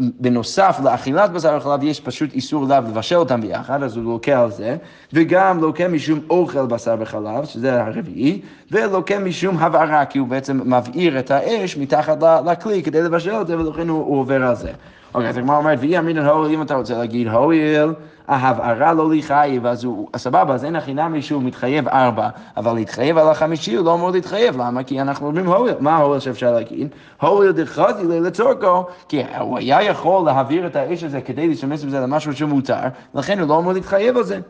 בנוסף 0.00 0.80
לאכילת 0.84 1.30
בשר 1.32 1.56
וחלב 1.56 1.82
יש 1.82 2.00
פשוט 2.00 2.32
איסור 2.32 2.66
לאו 2.68 2.76
לבשל 2.76 3.16
אותם 3.16 3.40
ביחד, 3.40 3.82
אז 3.82 3.96
הוא 3.96 4.04
לוקה 4.04 4.42
על 4.42 4.50
זה, 4.50 4.76
וגם 5.12 5.60
לוקה 5.60 5.88
משום 5.88 6.20
אוכל 6.30 6.66
בשר 6.66 6.96
וחלב, 6.98 7.44
שזה 7.44 7.82
הרביעי, 7.82 8.40
ולוקה 8.70 9.18
משום 9.18 9.58
הבערה, 9.58 10.04
כי 10.04 10.18
הוא 10.18 10.28
בעצם 10.28 10.74
מבעיר 10.74 11.18
את 11.18 11.30
האש 11.30 11.76
מתחת 11.76 12.18
לכלי 12.46 12.82
כדי 12.82 13.02
לבשל 13.02 13.40
את 13.40 13.46
זה, 13.46 13.58
ולכן 13.58 13.88
הוא, 13.88 14.04
הוא 14.04 14.20
עובר 14.20 14.42
על 14.42 14.54
זה. 14.54 14.72
אוקיי, 15.14 15.28
אז 15.28 15.36
הגמרא 15.36 15.56
אומרת, 15.56 15.78
ואי 15.80 15.98
אמרינן 15.98 16.26
הואיל, 16.26 16.54
אם 16.54 16.62
אתה 16.62 16.74
רוצה 16.74 16.98
להגיד 16.98 17.28
הואיל, 17.28 17.92
ההבערה 18.28 18.92
לא 18.92 19.10
לחייב, 19.10 19.66
אז 19.66 19.84
הוא, 19.84 20.08
סבבה, 20.16 20.54
אז 20.54 20.64
אין 20.64 20.76
הכי 20.76 20.94
נמי 20.94 21.22
שהוא 21.22 21.42
מתחייב 21.42 21.88
ארבע, 21.88 22.28
אבל 22.56 22.72
להתחייב 22.72 23.18
על 23.18 23.28
החמישי 23.28 23.74
הוא 23.74 23.84
לא 23.84 23.94
אמור 23.94 24.10
להתחייב, 24.10 24.56
למה? 24.56 24.82
כי 24.82 25.00
אנחנו 25.00 25.26
אומרים 25.26 25.46
הואיל, 25.46 25.74
מה 25.80 25.96
הואיל 25.96 26.20
שאפשר 26.20 26.52
להגיד? 26.52 26.88
הואיל 27.20 27.52
דחזי 27.52 28.06
לצורכו, 28.20 28.86
כי 29.08 29.22
הוא 29.40 29.58
היה 29.58 29.82
יכול 29.82 30.26
להעביר 30.26 30.66
את 30.66 30.76
האש 30.76 31.04
הזה 31.04 31.20
כדי 31.20 31.48
להשתמש 31.48 31.84
בזה 31.84 32.00
למשהו 32.00 32.32
שמותר, 32.32 32.80
לכן 33.14 33.38
הוא 33.38 33.48
לא 33.48 33.58
אמור 33.58 33.72
להתחייב 33.72 34.16
על 34.16 34.24
זה. 34.24 34.40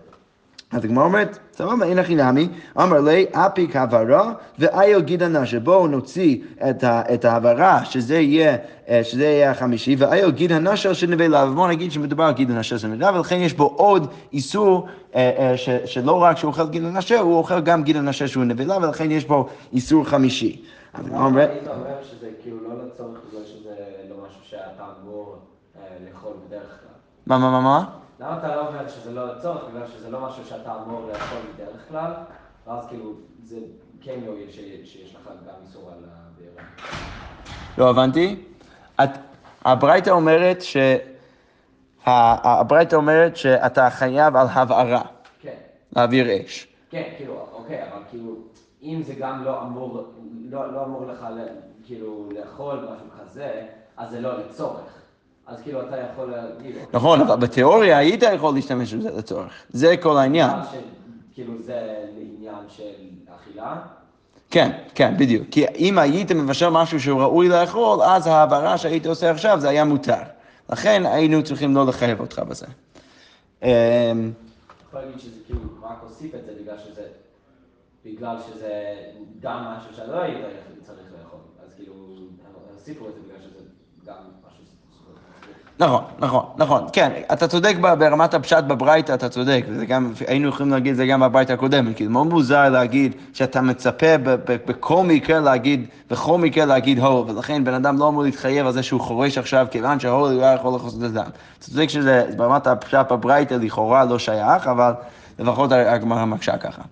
אז 0.72 0.84
הגמרא 0.84 1.04
אומרת, 1.04 1.38
סבבה, 1.52 1.86
אין 1.86 1.98
הכי 1.98 2.14
נמי, 2.14 2.48
אמר 2.80 3.00
לי, 3.00 3.26
אפיק 3.32 3.76
הבהרה 3.76 4.32
ואיל 4.58 5.00
גידנה, 5.00 5.46
שבואו 5.46 5.86
נוציא 5.86 6.38
את, 6.70 6.84
את 6.84 7.24
ההבהרה, 7.24 7.84
שזה 7.84 8.18
יהיה, 8.18 8.56
אה, 8.88 9.04
שזה 9.04 9.24
יהיה 9.24 9.50
החמישי, 9.50 9.96
ואיל 9.98 10.30
גיד 10.30 10.52
הנשל 10.52 10.94
של 10.94 11.06
נבלה, 11.06 11.46
ובואו 11.50 11.68
נגיד 11.68 11.92
שמדובר 11.92 12.24
על 12.24 12.32
גיד 12.32 12.50
הנשל 12.50 12.78
של 12.78 12.88
נבלה, 12.88 13.16
ולכן 13.16 13.36
יש 13.36 13.54
בו 13.54 13.64
עוד 13.64 14.06
איסור, 14.32 14.86
אה, 15.14 15.32
אה, 15.38 15.56
ש, 15.56 15.68
שלא 15.84 16.22
רק 16.22 16.36
שהוא 16.36 16.48
אוכל 16.48 16.68
גיד 16.68 16.84
הנשל, 16.84 17.14
הוא 17.14 17.36
אוכל 17.36 17.60
גם 17.60 17.82
גיד 17.82 17.96
הנשל 17.96 18.26
שהוא 18.26 18.44
נבלה, 18.44 18.76
ולכן 18.76 19.10
יש 19.10 19.24
בו 19.24 19.48
איסור 19.72 20.04
חמישי. 20.04 20.62
אז 20.94 21.06
הגמרא 21.06 21.24
אומרת... 21.24 21.50
היית 21.50 21.68
אומר 21.68 22.02
שזה 22.02 22.26
כאילו 22.42 22.56
לא 22.62 22.74
לצורך 22.86 23.18
בגלל 23.30 23.44
שזה 23.44 23.74
לא 24.10 24.16
משהו 24.28 24.40
שאתה 24.44 24.84
אמור 25.02 25.36
לאכול 26.04 26.32
בדרך 26.46 26.60
כלל. 26.60 26.96
מה, 27.26 27.38
מה, 27.38 27.50
מה, 27.50 27.60
מה? 27.60 27.84
למה 28.20 28.38
אתה 28.38 28.56
לא 28.56 28.68
אומר 28.68 28.88
שזה 28.88 29.12
לא 29.12 29.34
לצורך, 29.34 29.64
בגלל 29.64 29.86
שזה 29.86 30.10
לא 30.10 30.20
משהו 30.20 30.44
שאתה 30.44 30.74
אמור 30.74 31.08
לאכול 31.08 31.38
בדרך 31.54 31.88
כלל, 31.88 32.12
ואז 32.66 32.86
כאילו 32.86 33.12
זה 33.42 33.56
כן 34.00 34.18
יועיל 34.24 34.50
שיש 34.84 35.14
לך 35.14 35.30
גם 35.46 35.54
איסור 35.62 35.90
על 35.92 36.04
הבארה. 36.04 36.66
לא 37.78 37.90
הבנתי. 37.90 38.44
הברייתא 39.64 40.10
אומרת 40.10 40.62
ש... 40.62 40.76
הברייתא 42.04 42.96
אומרת 42.96 43.36
שאתה 43.36 43.90
חייב 43.90 44.36
על 44.36 44.46
הבערה. 44.50 45.02
כן. 45.40 45.54
להעביר 45.96 46.26
אש. 46.44 46.68
כן, 46.90 47.12
כאילו, 47.16 47.46
אוקיי, 47.52 47.82
אבל 47.82 48.02
כאילו, 48.10 48.36
אם 48.82 49.00
זה 49.02 49.14
גם 49.14 49.44
לא 49.44 49.62
אמור, 49.62 50.14
לא, 50.44 50.72
לא 50.72 50.84
אמור 50.84 51.06
לך 51.06 51.26
כאילו 51.84 52.28
לאכול 52.34 52.88
משהו 52.92 53.06
כזה, 53.20 53.66
אז 53.96 54.10
זה 54.10 54.20
לא 54.20 54.38
לצורך. 54.38 55.05
אז 55.46 55.60
כאילו 55.62 55.88
אתה 55.88 55.96
יכול 56.12 56.30
להגיד... 56.30 56.76
נכון, 56.92 57.20
אבל 57.20 57.36
בתיאוריה 57.36 57.98
היית 57.98 58.22
יכול 58.34 58.54
להשתמש 58.54 58.94
בזה 58.94 59.10
לצורך. 59.10 59.52
זה 59.70 59.96
כל 59.96 60.16
העניין. 60.16 60.50
כאילו 61.34 61.62
זה 61.62 62.04
לעניין 62.16 62.64
של 62.68 62.92
אכילה. 63.34 63.76
כן, 64.50 64.78
כן, 64.94 65.14
בדיוק. 65.18 65.46
כי 65.50 65.64
אם 65.76 65.98
היית 65.98 66.32
מבשל 66.32 66.68
משהו 66.68 67.00
שהוא 67.00 67.20
ראוי 67.20 67.48
לאכול, 67.48 68.02
אז 68.02 68.26
ההעברה 68.26 68.78
שהיית 68.78 69.06
עושה 69.06 69.30
עכשיו 69.30 69.60
זה 69.60 69.68
היה 69.68 69.84
מותר. 69.84 70.22
לכן 70.70 71.02
היינו 71.06 71.42
צריכים 71.42 71.76
לא 71.76 71.86
לחייב 71.86 72.20
אותך 72.20 72.38
בזה. 72.38 72.66
אמ, 73.62 73.68
יכול 74.88 75.00
להגיד 75.00 75.20
שזה 75.20 75.40
כאילו 75.46 75.60
רק 75.82 75.98
הוסיף 76.02 76.34
את 76.34 76.44
זה 76.44 76.52
בגלל 76.62 76.76
שזה, 76.78 77.02
בגלל 78.04 78.36
שזה 78.46 78.94
גם 79.40 79.64
משהו 79.64 79.94
שלא 79.96 80.20
היית 80.22 80.44
צריך 80.82 81.06
לאכול. 81.18 81.40
אז 81.66 81.74
כאילו, 81.74 81.94
הוסיפו 82.74 83.08
את 83.08 83.14
זה 83.14 83.20
בגלל 83.20 83.42
שזה 83.42 83.64
גם 84.06 84.16
משהו. 84.46 84.64
נכון, 85.78 86.02
נכון, 86.18 86.44
נכון, 86.56 86.84
כן, 86.92 87.12
אתה 87.32 87.48
צודק 87.48 87.76
ברמת 87.80 88.34
הפשט 88.34 88.64
בברייתא, 88.64 89.12
אתה 89.14 89.28
צודק, 89.28 89.64
וזה 89.68 89.86
גם, 89.86 90.12
היינו 90.26 90.48
יכולים 90.48 90.72
להגיד 90.72 90.90
את 90.90 90.96
זה 90.96 91.06
גם 91.06 91.20
בברייתא 91.20 91.52
הקודמת, 91.52 91.96
כי 91.96 92.04
זה 92.04 92.10
מאוד 92.10 92.26
מוזר 92.26 92.68
להגיד 92.68 93.12
שאתה 93.32 93.60
מצפה 93.60 94.18
בכל 94.44 95.04
מקרה 95.04 95.40
להגיד, 95.40 95.86
בכל 96.10 96.38
מקרה 96.38 96.64
להגיד 96.64 96.98
הו, 96.98 97.26
ולכן 97.26 97.64
בן 97.64 97.74
אדם 97.74 97.98
לא 97.98 98.08
אמור 98.08 98.22
להתחייב 98.22 98.66
על 98.66 98.72
זה 98.72 98.82
שהוא 98.82 99.00
חורש 99.00 99.38
עכשיו, 99.38 99.66
כיוון 99.70 100.00
שההו 100.00 100.40
לא 100.40 100.44
יכול 100.44 100.74
לחסות 100.74 101.00
את 101.00 101.04
הדם. 101.04 101.30
אתה 101.58 101.64
צודק 101.70 101.88
שזה 101.88 102.24
ברמת 102.36 102.66
הפשט 102.66 103.12
בברייתא 103.12 103.54
לכאורה 103.54 104.04
לא 104.04 104.18
שייך, 104.18 104.66
אבל 104.66 104.92
לפחות 105.38 105.72
הגמרא 105.72 106.24
מקשה 106.24 106.56
ככה. 106.56 106.82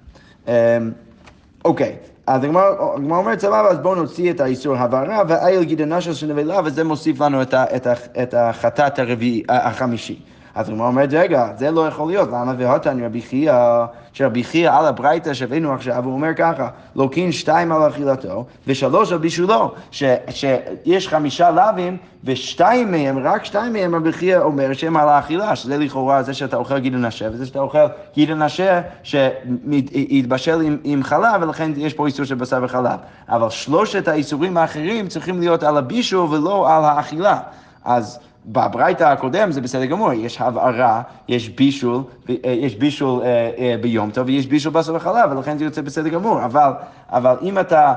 אמ, 0.49 0.53
אוקיי, 1.64 1.97
אז 2.26 2.44
הגמרא 2.44 2.70
אומרת, 3.10 3.40
סבבה, 3.40 3.68
אז 3.68 3.78
בואו 3.78 3.94
נוציא 3.94 4.30
את 4.30 4.40
האיסור 4.40 4.76
הבהרה, 4.76 5.22
ואיל 5.28 5.64
גידנה 5.64 6.00
של 6.00 6.26
נבלה, 6.26 6.60
וזה 6.64 6.84
מוסיף 6.84 7.20
לנו 7.20 7.42
את, 7.42 7.54
ה, 7.54 7.64
את, 7.76 7.87
ה, 7.87 7.92
את 8.22 8.34
החטאת 8.34 8.98
הרביעי, 8.98 9.42
החמישי. 9.48 10.20
אז 10.54 10.68
הגמרא 10.68 10.86
אומרת, 10.86 11.08
רגע, 11.12 11.48
זה 11.58 11.70
לא 11.70 11.86
יכול 11.86 12.08
להיות, 12.08 12.28
למה 12.28 12.54
והותן 12.58 13.04
רבי 13.04 13.22
חייא, 13.22 13.54
שרבי 14.12 14.44
חייא 14.44 14.70
על 14.70 14.86
הברייתא 14.86 15.34
שהבאנו 15.34 15.72
עכשיו, 15.72 16.04
הוא 16.04 16.12
אומר 16.12 16.34
ככה, 16.36 16.68
לוקין 16.96 17.32
שתיים 17.32 17.72
על 17.72 17.88
אכילתו, 17.88 18.44
ושלוש 18.66 19.12
על 19.12 19.18
בישולו, 19.18 19.74
ש, 19.90 20.02
שיש 20.30 21.08
חמישה 21.08 21.50
לאווים, 21.50 21.96
ושתיים 22.24 22.90
מהם, 22.90 23.18
רק 23.18 23.44
שתיים 23.44 23.72
מהם 23.72 23.94
רבי 23.94 24.12
חייא 24.12 24.38
אומר 24.38 24.72
שהם 24.72 24.96
על 24.96 25.08
האכילה, 25.08 25.56
שזה 25.56 25.78
לכאורה 25.78 26.22
זה 26.22 26.34
שאתה 26.34 26.56
אוכל 26.56 26.78
גידל 26.78 26.96
נשה, 26.98 27.28
וזה 27.32 27.46
שאתה 27.46 27.60
אוכל 27.60 27.86
גידל 28.14 28.34
נשה 28.34 28.80
שיתבשל 29.02 30.60
עם, 30.60 30.78
עם 30.84 31.02
חלב, 31.02 31.42
ולכן 31.42 31.72
יש 31.76 31.94
פה 31.94 32.06
איסור 32.06 32.24
של 32.24 32.34
בשר 32.34 32.60
וחלב. 32.62 32.98
אבל 33.28 33.50
שלושת 33.50 34.08
האיסורים 34.08 34.56
האחרים 34.56 35.08
צריכים 35.08 35.40
להיות 35.40 35.62
על 35.62 35.76
הבישול 35.76 36.34
ולא 36.34 36.76
על 36.76 36.84
האכילה. 36.84 37.40
אז 37.84 38.18
בברייתא 38.46 39.04
הקודם 39.04 39.52
זה 39.52 39.61
בסדר 39.61 39.85
גמור, 39.85 40.12
יש 40.12 40.40
הבערה, 40.40 41.02
יש 41.28 41.48
בישול, 41.48 42.02
אה, 42.30 42.35
יש 42.44 42.74
בישול 42.76 43.22
אה, 43.22 43.50
אה, 43.59 43.74
ביום 43.80 44.11
טוב 44.11 44.26
ויש 44.26 44.46
בישול 44.46 44.72
בשר 44.72 44.94
וחלב, 44.94 45.30
ולכן 45.33 45.59
זה 45.59 45.64
יוצא 45.64 45.80
בסדר 45.80 46.09
גמור. 46.09 46.44
אבל, 46.44 46.70
אבל 47.09 47.37
אם 47.42 47.59
אתה 47.59 47.94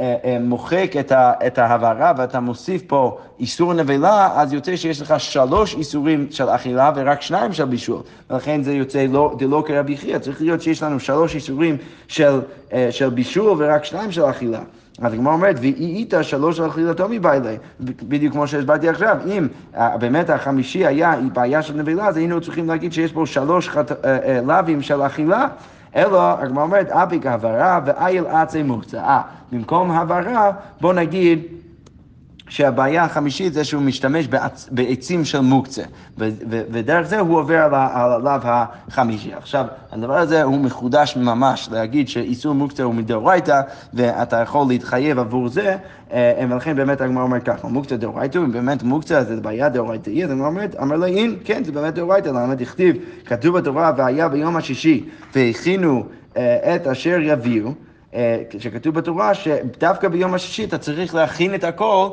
אה, 0.00 0.16
אה, 0.24 0.38
מוחק 0.40 0.92
את, 1.00 1.12
ה, 1.12 1.32
את 1.46 1.58
ההבערה 1.58 2.12
ואתה 2.16 2.40
מוסיף 2.40 2.82
פה 2.86 3.18
איסור 3.40 3.74
נבלה, 3.74 4.40
אז 4.40 4.52
יוצא 4.52 4.76
שיש 4.76 5.02
לך 5.02 5.20
שלוש 5.20 5.74
איסורים 5.74 6.26
של 6.30 6.48
אכילה 6.48 6.92
ורק 6.96 7.22
שניים 7.22 7.52
של 7.52 7.64
בישול. 7.64 8.00
ולכן 8.30 8.62
זה 8.62 8.72
יוצא 8.72 9.06
לא, 9.08 9.34
דלא 9.38 9.62
כרבי 9.66 9.96
חייא, 9.96 10.18
צריך 10.18 10.40
להיות 10.40 10.62
שיש 10.62 10.82
לנו 10.82 11.00
שלוש 11.00 11.34
איסורים 11.34 11.76
של, 12.08 12.40
אה, 12.72 12.88
של 12.90 13.10
בישול 13.10 13.54
ורק 13.58 13.84
שניים 13.84 14.12
של 14.12 14.24
אכילה. 14.24 14.60
אז 15.02 15.12
הגמרא 15.12 15.32
אומרת, 15.32 15.56
ואי 15.60 15.94
איתה 15.96 16.22
שלוש 16.22 16.60
אכילתו 16.60 17.06
מבעילי, 17.10 17.56
בדיוק 17.80 18.32
כמו 18.32 18.46
שהסברתי 18.46 18.88
עכשיו, 18.88 19.16
אם 19.26 19.46
אה, 19.76 19.96
באמת 19.96 20.30
החמישי 20.30 20.86
היה 20.86 21.14
בעיה 21.32 21.62
של 21.62 21.74
נבלה, 21.74 22.06
אז 22.06 22.16
היינו 22.16 22.40
צריכים 22.40 22.68
להגיד 22.68 22.92
שיש 22.92 23.12
פה 23.12 23.26
שלוש 23.26 23.68
אה, 23.76 23.82
אה, 24.04 24.40
לאווים 24.46 24.82
של 24.82 25.02
אכילה, 25.02 25.46
אלא 25.96 26.42
הגמרא 26.42 26.62
אומרת, 26.62 26.90
אפיק 26.90 27.26
הבהרה 27.26 27.80
ואיל 27.86 28.26
עצי 28.26 28.62
מוקצה. 28.62 29.20
במקום 29.52 29.90
הבהרה, 29.90 30.50
בוא 30.80 30.92
נגיד 30.92 31.42
שהבעיה 32.48 33.04
החמישית 33.04 33.52
זה 33.52 33.64
שהוא 33.64 33.82
משתמש 33.82 34.26
בעצ... 34.26 34.68
בעצים 34.70 35.24
של 35.24 35.40
מוקצה, 35.40 35.82
ודרך 36.48 37.06
זה 37.06 37.18
הוא 37.18 37.38
עובר 37.38 37.58
על, 37.58 37.74
הלאו 37.74 38.30
החמישי. 38.42 39.34
עכשיו, 39.34 39.64
הדבר 39.92 40.16
הזה 40.16 40.42
הוא 40.42 40.58
מחודש 40.58 41.16
ממש, 41.16 41.68
להגיד 41.72 42.08
שאיסור 42.08 42.54
מוקצה 42.54 42.82
הוא 42.82 42.94
מדאורייתא, 42.94 43.60
ואתה 43.94 44.36
יכול 44.36 44.66
להתחייב 44.68 45.18
עבור 45.18 45.48
זה, 45.48 45.76
אה, 46.12 46.44
ולכן 46.50 46.76
באמת 46.76 47.00
הגמרא 47.00 47.22
אומרת 47.22 47.42
ככה, 47.42 47.68
מוקצה 47.68 47.96
דאורייתא, 47.96 48.38
אם 48.38 48.52
באמת 48.52 48.82
מוקצה 48.82 49.24
זה 49.24 49.40
בעיה 49.40 49.68
דאורייתאית, 49.68 50.24
אז 50.24 50.30
הגמרא 50.30 50.46
אומרת, 50.46 50.76
אמר 50.82 50.96
לה 50.96 51.06
אין, 51.06 51.36
כן, 51.44 51.64
זה 51.64 51.72
באמת 51.72 51.94
דאורייתא, 51.94 52.28
למה 52.28 52.54
דכתיב, 52.54 52.96
כתוב 53.24 53.58
בתורה, 53.58 53.92
והיה 53.96 54.28
ביום 54.28 54.56
השישי, 54.56 55.04
והכינו 55.34 56.04
אה, 56.36 56.74
את 56.74 56.86
אשר 56.86 57.18
יביאו. 57.22 57.72
אה, 58.14 58.42
שכתוב 58.58 58.94
בתורה 58.94 59.34
שדווקא 59.34 60.08
ביום 60.08 60.34
השישי 60.34 60.64
אתה 60.64 60.78
צריך 60.78 61.14
להכין 61.14 61.54
את 61.54 61.64
הכל, 61.64 62.08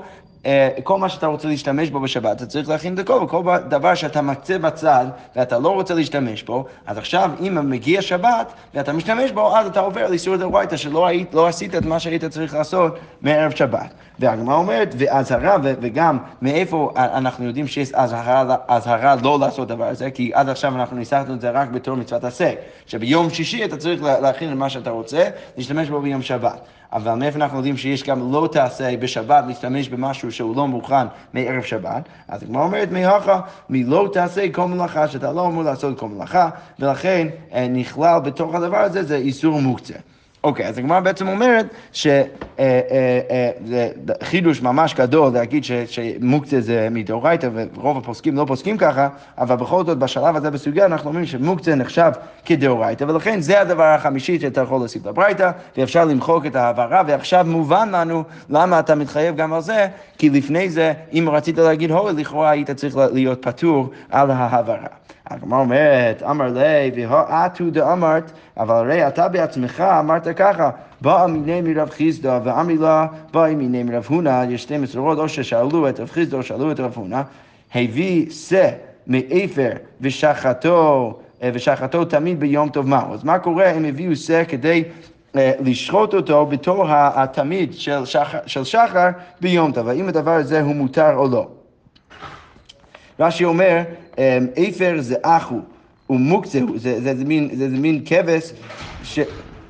כל 0.84 0.98
מה 0.98 1.10
שאתה 1.10 1.28
רוצה 1.28 1.48
להשתמש 1.48 1.90
בו 1.90 2.00
בשבת, 2.00 2.38
אתה 2.38 2.46
צריך 2.46 2.70
להכין 2.70 2.94
את 2.94 3.00
הכל, 3.00 3.14
וכל 3.24 3.44
דבר 3.70 3.96
שאתה 3.96 4.22
מקצה 4.22 4.58
בצד 4.58 5.06
ואתה 5.36 5.60
לא 5.60 5.70
רוצה 5.70 5.94
להשתמש 5.94 6.44
בו, 6.44 6.66
אז 6.88 6.98
עכשיו 6.98 7.32
אם 7.40 7.70
מגיע 7.70 8.02
שבת 8.02 8.54
ואתה 8.74 8.94
משתמש 8.94 9.32
בו, 9.32 9.58
אז 9.58 9.68
אתה 9.68 9.80
עובר 9.80 10.08
לאיסור 10.10 10.36
דאורייתא 10.36 10.78
שלא 10.78 11.08
היית, 11.08 11.34
לא 11.34 11.48
עשית 11.48 11.76
את 11.76 11.86
מה 11.86 12.00
שהיית 12.00 12.26
צריך 12.26 12.54
לעשות 12.54 12.96
מערב 13.22 13.52
שבת. 13.52 13.94
והגמרא 14.20 14.56
אומרת, 14.56 14.96
ואזהרה, 14.98 15.58
וגם 15.64 16.18
מאיפה 16.42 16.92
אנחנו 16.96 17.46
יודעים 17.46 17.68
שיש 17.68 17.94
אזהרה, 17.94 18.56
אזהרה 18.68 19.16
לא 19.24 19.40
לעשות 19.40 19.68
דבר 19.68 19.86
הזה, 19.86 20.12
כי 20.12 20.32
עד 20.34 20.50
עכשיו 20.50 20.76
אנחנו 20.76 20.98
ניסחנו 20.98 21.34
את 21.34 21.42
זה 21.42 21.50
רק 21.50 21.70
בתור 21.70 21.96
מצוות 21.96 22.24
עשה, 22.24 22.52
שביום 22.86 23.30
שישי 23.30 23.66
אתה 23.66 23.78
צריך 23.78 24.04
לה- 24.04 24.20
להכין 24.20 24.52
את 24.52 24.58
מה 24.58 24.70
שאתה 24.70 24.90
רוצה, 24.90 25.30
להשתמש 25.58 25.90
בו 25.90 26.02
ביום 26.02 26.22
שבת. 26.22 26.60
אבל 26.96 27.14
מאיפה 27.14 27.40
אנחנו 27.40 27.58
יודעים 27.58 27.78
שיש 27.78 28.04
גם 28.04 28.32
לא 28.32 28.50
תעשה 28.52 28.98
בשבת 28.98 29.44
להשתמש 29.48 29.90
במשהו 29.90 30.32
שהוא 30.32 30.56
לא 30.56 30.68
מוכן 30.68 31.08
מערב 31.34 31.64
שבת? 31.64 32.04
אז 32.28 32.44
הגמרא 32.44 32.64
אומרת 32.64 32.92
מהכה, 32.92 33.42
מלא 33.70 34.10
תעשה 34.14 34.52
כל 34.52 34.68
מלאכה, 34.68 35.08
שאתה 35.08 35.34
לא 35.34 35.48
אמור 35.48 35.64
לעשות 35.64 36.00
כל 36.00 36.08
מלאכה, 36.08 36.50
ולכן 36.80 37.28
אה, 37.54 37.68
נכלל 37.68 38.20
בתוך 38.20 38.56
הדבר 38.56 38.78
הזה 38.78 39.04
זה 39.04 39.16
איסור 39.16 39.62
מוקצה. 39.62 39.94
אוקיי, 40.46 40.68
אז 40.68 40.78
הגמרא 40.78 41.00
בעצם 41.00 41.28
אומרת 41.28 41.66
שזה 41.94 42.24
חידוש 44.24 44.62
ממש 44.62 44.94
גדול 44.94 45.34
להגיד 45.34 45.64
שמוקצה 45.64 46.62
זה 46.62 46.88
מדאורייתא 46.92 47.50
ורוב 47.76 47.98
הפוסקים 47.98 48.36
לא 48.36 48.46
פוסקים 48.48 48.78
ככה, 48.78 49.08
אבל 49.38 49.56
בכל 49.56 49.86
זאת 49.86 49.98
בשלב 49.98 50.36
הזה 50.36 50.52
בסוגיה 50.52 50.86
אנחנו 50.86 51.10
אומרים 51.10 51.26
שמוקצה 51.26 51.76
נחשב 51.76 52.12
כדאורייתא, 52.46 53.04
ולכן 53.04 53.42
זה 53.42 53.62
הדבר 53.62 53.84
החמישי 53.84 54.40
שאתה 54.40 54.62
יכול 54.62 54.78
להוסיף 54.80 55.06
לברייתא, 55.06 55.52
ואפשר 55.78 56.06
למחוק 56.06 56.46
את 56.46 56.56
ההעברה, 56.56 57.04
ועכשיו 57.08 57.46
מובן 57.50 57.90
לנו 57.92 58.24
למה 58.50 58.80
אתה 58.80 58.96
מתחייב 58.96 59.36
גם 59.36 59.54
על 59.54 59.62
זה, 59.62 59.88
כי 60.18 60.30
לפני 60.30 60.70
זה, 60.70 60.94
אם 61.14 61.30
רצית 61.32 61.58
להגיד 61.58 61.92
הוי, 61.92 62.14
לכאורה 62.14 62.50
היית 62.50 62.72
צריך 62.72 62.98
להיות 63.14 63.46
פטור 63.46 63.90
על 64.10 64.32
ההעברה. 64.32 64.88
הגמרא 65.30 65.60
אומרת, 65.60 66.24
אמר 66.24 66.48
לי, 66.48 67.08
והאטו 67.08 67.70
דאמרת, 67.70 68.32
אבל 68.58 68.76
הרי 68.76 69.08
אתה 69.08 69.28
בעצמך 69.28 69.82
אמרת 69.82 70.28
ככה, 70.28 70.70
באה 71.02 71.28
מיני 71.28 71.62
מרב 71.62 71.90
חיסדא, 71.90 72.40
ואמרי 72.44 72.78
לה, 72.78 73.08
באי 73.34 73.56
מיני 73.56 73.84
מרב 73.84 74.06
הונא, 74.10 74.44
יש 74.50 74.62
שתי 74.62 74.78
מסורות, 74.78 75.18
או 75.18 75.30
ששאלו 75.30 75.90
את 75.90 76.00
רב 76.00 76.10
חיסדא, 76.10 76.38
או 76.38 76.44
שאלו 76.44 76.72
את 76.72 76.80
רב 76.80 76.94
הונא, 76.96 77.22
הביא 77.76 78.32
שא 78.32 78.70
מאפר 79.08 79.70
ושחטו, 80.02 81.14
אה, 81.44 81.50
ושחטו 81.54 82.06
תמיד 82.06 82.40
ביום 82.40 82.70
טוב 82.70 82.88
מהו. 82.88 83.14
אז 83.14 83.24
מה 83.24 83.40
קורה 83.40 83.72
אם 83.72 83.86
הביאו 83.86 84.16
שא 84.16 84.44
כדי 84.48 84.84
אה, 85.36 85.52
לשחוט 85.60 86.14
אותו 86.14 86.46
בתור 86.46 86.86
התמיד 86.90 87.74
של 87.74 88.06
שחר, 88.06 88.40
של 88.46 88.64
שחר 88.64 89.10
ביום 89.42 89.72
טוב, 89.72 89.88
האם 89.88 90.10
הדבר 90.10 90.32
הזה 90.32 90.62
הוא 90.62 90.76
מותר 90.76 91.16
או 91.16 91.28
לא? 91.28 91.48
רש"י 93.20 93.46
אומר, 93.46 93.82
אמ, 94.18 94.24
אפר 94.70 94.96
זה 95.00 95.16
אחו, 95.22 95.56
הוא 96.08 96.20
מוקצה, 96.20 96.60
הוא- 96.62 96.78
זה, 96.80 97.02
זה, 97.02 97.16
זה, 97.16 97.26
מין, 97.26 97.50
זה, 97.54 97.70
זה 97.70 97.78
מין 97.78 98.02
כבש 98.06 98.54
ש, 99.04 99.20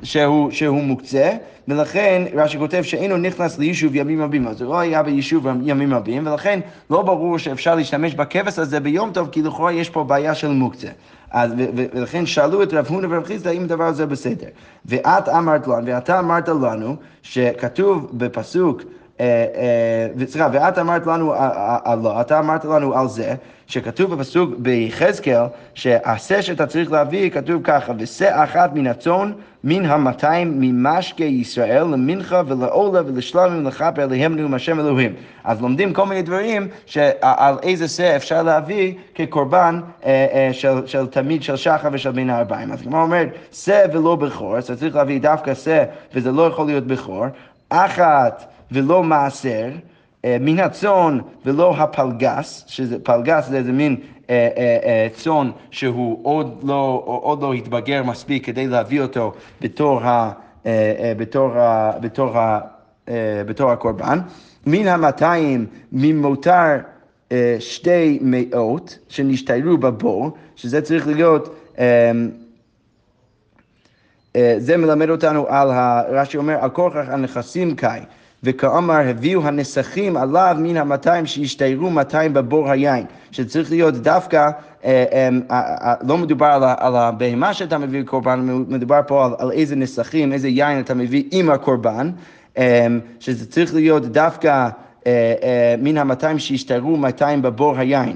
שהוא, 0.03 0.51
שהוא 0.51 0.81
מוקצה, 0.83 1.31
ולכן 1.67 2.23
רש"י 2.33 2.57
כותב 2.57 2.81
שאינו 2.81 3.17
נכנס 3.17 3.57
ליישוב 3.57 3.95
ימים 3.95 4.21
רבים, 4.21 4.47
אז 4.47 4.61
הוא 4.61 4.69
לא 4.69 4.79
היה 4.79 5.03
ביישוב 5.03 5.47
ימים 5.63 5.93
רבים, 5.93 6.27
ולכן 6.27 6.59
לא 6.89 7.01
ברור 7.01 7.37
שאפשר 7.37 7.75
להשתמש 7.75 8.13
בכבש 8.15 8.59
הזה 8.59 8.79
ביום 8.79 9.11
טוב, 9.13 9.29
כי 9.31 9.41
לכאורה 9.41 9.71
יש 9.71 9.89
פה 9.89 10.03
בעיה 10.03 10.35
של 10.35 10.47
מוקצה. 10.47 10.87
אז, 11.31 11.51
ו- 11.51 11.65
ו- 11.75 11.85
ולכן 11.93 12.25
שאלו 12.25 12.63
את 12.63 12.73
רב 12.73 12.87
הונא 12.87 13.07
ורב 13.09 13.23
חיסדא 13.23 13.51
אם 13.51 13.63
הדבר 13.63 13.83
הזה 13.83 14.05
בסדר. 14.05 14.47
ואת 14.85 15.29
אמרת 15.29 15.67
לנו, 15.67 15.85
ואתה 15.85 16.19
אמרת 16.19 16.47
לנו, 16.49 16.95
שכתוב 17.21 18.09
בפסוק, 18.13 18.81
אה, 19.19 19.45
אה, 19.55 20.07
וסליחה, 20.15 20.49
ואת 20.51 20.77
אמרת 20.77 21.07
לנו, 21.07 21.33
אה, 21.33 21.95
לא, 22.03 22.21
אתה 22.21 22.39
אמרת 22.39 22.65
לנו 22.65 22.97
על 22.97 23.07
זה, 23.07 23.35
שכתוב 23.67 24.15
בפסוק 24.15 24.49
ביחזקאל, 24.57 25.43
שהשה 25.73 26.41
שאתה 26.41 26.67
צריך 26.67 26.91
להביא, 26.91 27.29
כתוב 27.29 27.61
ככה, 27.63 27.93
ושה 27.99 28.43
אחת 28.43 28.73
מן 28.73 28.87
הצאן, 28.87 29.31
מן 29.63 29.85
המאתיים, 29.85 30.59
ממשקי 30.59 31.23
ישראל, 31.23 31.83
למנחה 31.83 32.41
ולעולה 32.47 33.01
ולשלמים 33.05 33.65
ולכפר 33.65 34.01
עליהם 34.01 34.35
נאום 34.35 34.53
השם 34.53 34.79
אלוהים. 34.79 35.13
אז 35.43 35.61
לומדים 35.61 35.93
כל 35.93 36.05
מיני 36.05 36.21
דברים 36.21 36.67
שעל 36.85 37.55
איזה 37.63 37.87
שה 37.87 38.15
אפשר 38.15 38.43
להביא 38.43 38.93
כקורבן 39.15 39.81
של, 40.51 40.87
של 40.87 41.07
תמיד 41.07 41.43
של 41.43 41.55
שחר 41.55 41.89
ושל 41.91 42.11
בין 42.11 42.29
הארבעים. 42.29 42.71
אז 42.71 42.81
כמו 42.81 43.01
אומרת, 43.01 43.29
שה 43.51 43.83
ולא 43.93 44.15
בכור, 44.15 44.57
אז 44.57 44.63
אתה 44.63 44.75
צריך 44.75 44.95
להביא 44.95 45.21
דווקא 45.21 45.53
שה, 45.53 45.83
וזה 46.13 46.31
לא 46.31 46.47
יכול 46.47 46.65
להיות 46.65 46.87
בכור, 46.87 47.25
אחת 47.69 48.54
ולא 48.71 49.03
מעשר. 49.03 49.69
אה, 50.25 50.37
מן 50.39 50.59
הצאן 50.59 51.19
ולא 51.45 51.75
הפלגס, 51.77 52.63
שזה 52.67 52.99
פלגס 53.03 53.47
זה 53.47 53.57
איזה 53.57 53.71
מין 53.71 53.95
אה, 54.29 54.49
אה, 54.57 54.77
אה, 54.83 55.07
צאן 55.13 55.51
שהוא 55.71 56.19
עוד 56.23 56.59
לא, 56.63 57.01
עוד 57.05 57.41
לא 57.41 57.53
התבגר 57.53 58.03
מספיק 58.03 58.45
כדי 58.45 58.67
להביא 58.67 59.01
אותו 59.01 59.33
בתור, 59.61 60.01
ה, 60.03 60.31
אה, 60.65 60.93
אה, 60.99 61.13
בתור, 61.17 61.57
ה, 61.57 61.91
בתור, 62.01 62.37
ה, 62.37 62.59
בתור 63.45 63.71
הקורבן. 63.71 64.19
מן 64.65 64.87
המאתיים 64.87 65.65
ממותר 65.91 66.77
שתי 67.59 68.19
מאות 68.21 68.97
שנשתיירו 69.09 69.77
בבור, 69.77 70.31
שזה 70.55 70.81
צריך 70.81 71.07
להיות 71.07 71.55
אה, 74.35 74.55
זה 74.57 74.77
מלמד 74.77 75.09
אותנו 75.09 75.47
על, 75.47 75.67
רש"י 76.09 76.37
אומר, 76.37 76.57
על 76.61 76.69
כורכך 76.69 77.09
הנכסים 77.09 77.75
קאי. 77.75 78.01
וכאמר, 78.45 78.99
הביאו 79.09 79.41
הנסכים 79.43 80.17
עליו 80.17 80.55
מן 80.59 80.77
המאתיים 80.77 81.25
שהשתיירו 81.25 81.89
מאתיים 81.89 82.33
בבור 82.33 82.71
היין. 82.71 83.05
שצריך 83.31 83.71
להיות 83.71 83.93
דווקא, 83.95 84.49
אה, 84.85 85.05
אה, 85.11 85.29
אה, 85.51 85.93
לא 86.07 86.17
מדובר 86.17 86.75
על, 86.79 86.95
הבהמה 86.95 87.53
שאתה 87.53 87.77
מביא 87.77 88.03
קורבן, 88.03 88.63
מדובר 88.67 88.99
פה 89.07 89.29
על, 89.39 89.51
איזה 89.51 89.75
נסכים, 89.75 90.33
איזה 90.33 90.47
יין 90.47 90.79
אתה 90.79 90.93
מביא 90.93 91.23
עם 91.31 91.49
הקורבן, 91.49 92.11
אה, 92.57 92.87
שזה 93.19 93.51
צריך 93.51 93.73
להיות 93.73 94.05
דווקא 94.05 94.69
מן 95.81 95.97
המאתיים 95.97 96.39
שהשתיירו 96.39 96.97
מאתיים 96.97 97.41
בבור 97.41 97.77
היין. 97.77 98.15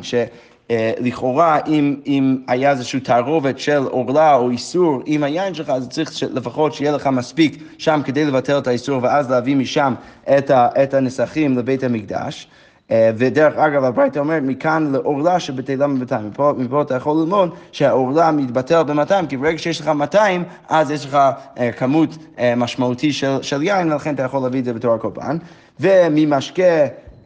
אה, 0.71 0.91
לכאורה, 0.99 1.59
אם, 1.67 1.95
אם 2.05 2.37
היה 2.47 2.71
איזושהי 2.71 2.99
תערובת 2.99 3.59
של 3.59 3.83
עורלה 3.83 4.35
או 4.35 4.49
איסור 4.49 5.01
עם 5.05 5.23
היין 5.23 5.53
שלך, 5.53 5.69
אז 5.69 5.89
צריך 5.89 6.11
לפחות 6.33 6.73
שיהיה 6.73 6.91
לך 6.91 7.07
מספיק 7.07 7.63
שם 7.77 8.01
כדי 8.05 8.25
לבטל 8.25 8.57
את 8.57 8.67
האיסור, 8.67 9.03
ואז 9.03 9.31
להביא 9.31 9.55
משם 9.55 9.93
את, 10.37 10.49
ה, 10.49 10.67
את 10.83 10.93
הנסכים 10.93 11.57
לבית 11.57 11.83
המקדש. 11.83 12.47
אה, 12.91 13.11
ודרך 13.17 13.57
אגב, 13.57 13.83
הברייתא 13.83 14.19
אומרת, 14.19 14.43
מכאן 14.43 14.91
לעורלה 14.91 15.39
שבטלה 15.39 15.87
מ-200. 15.87 16.15
מפה, 16.15 16.53
מפה 16.57 16.81
אתה 16.81 16.95
יכול 16.95 17.17
ללמוד 17.21 17.55
שהעורלה 17.71 18.31
מתבטל 18.31 18.83
ב-200, 18.83 19.27
כי 19.29 19.37
ברגע 19.37 19.57
שיש 19.57 19.81
לך 19.81 19.87
200, 19.87 20.43
אז 20.69 20.91
יש 20.91 21.05
לך 21.05 21.17
אה, 21.59 21.71
כמות 21.71 22.17
אה, 22.39 22.53
משמעותי 22.55 23.13
של, 23.13 23.37
של 23.41 23.63
יין, 23.63 23.91
ולכן 23.91 24.15
אתה 24.15 24.23
יכול 24.23 24.41
להביא 24.41 24.59
את 24.59 24.65
זה 24.65 24.73
בתור 24.73 24.93
הקורבן. 24.93 25.37
וממשקה... 25.79 26.63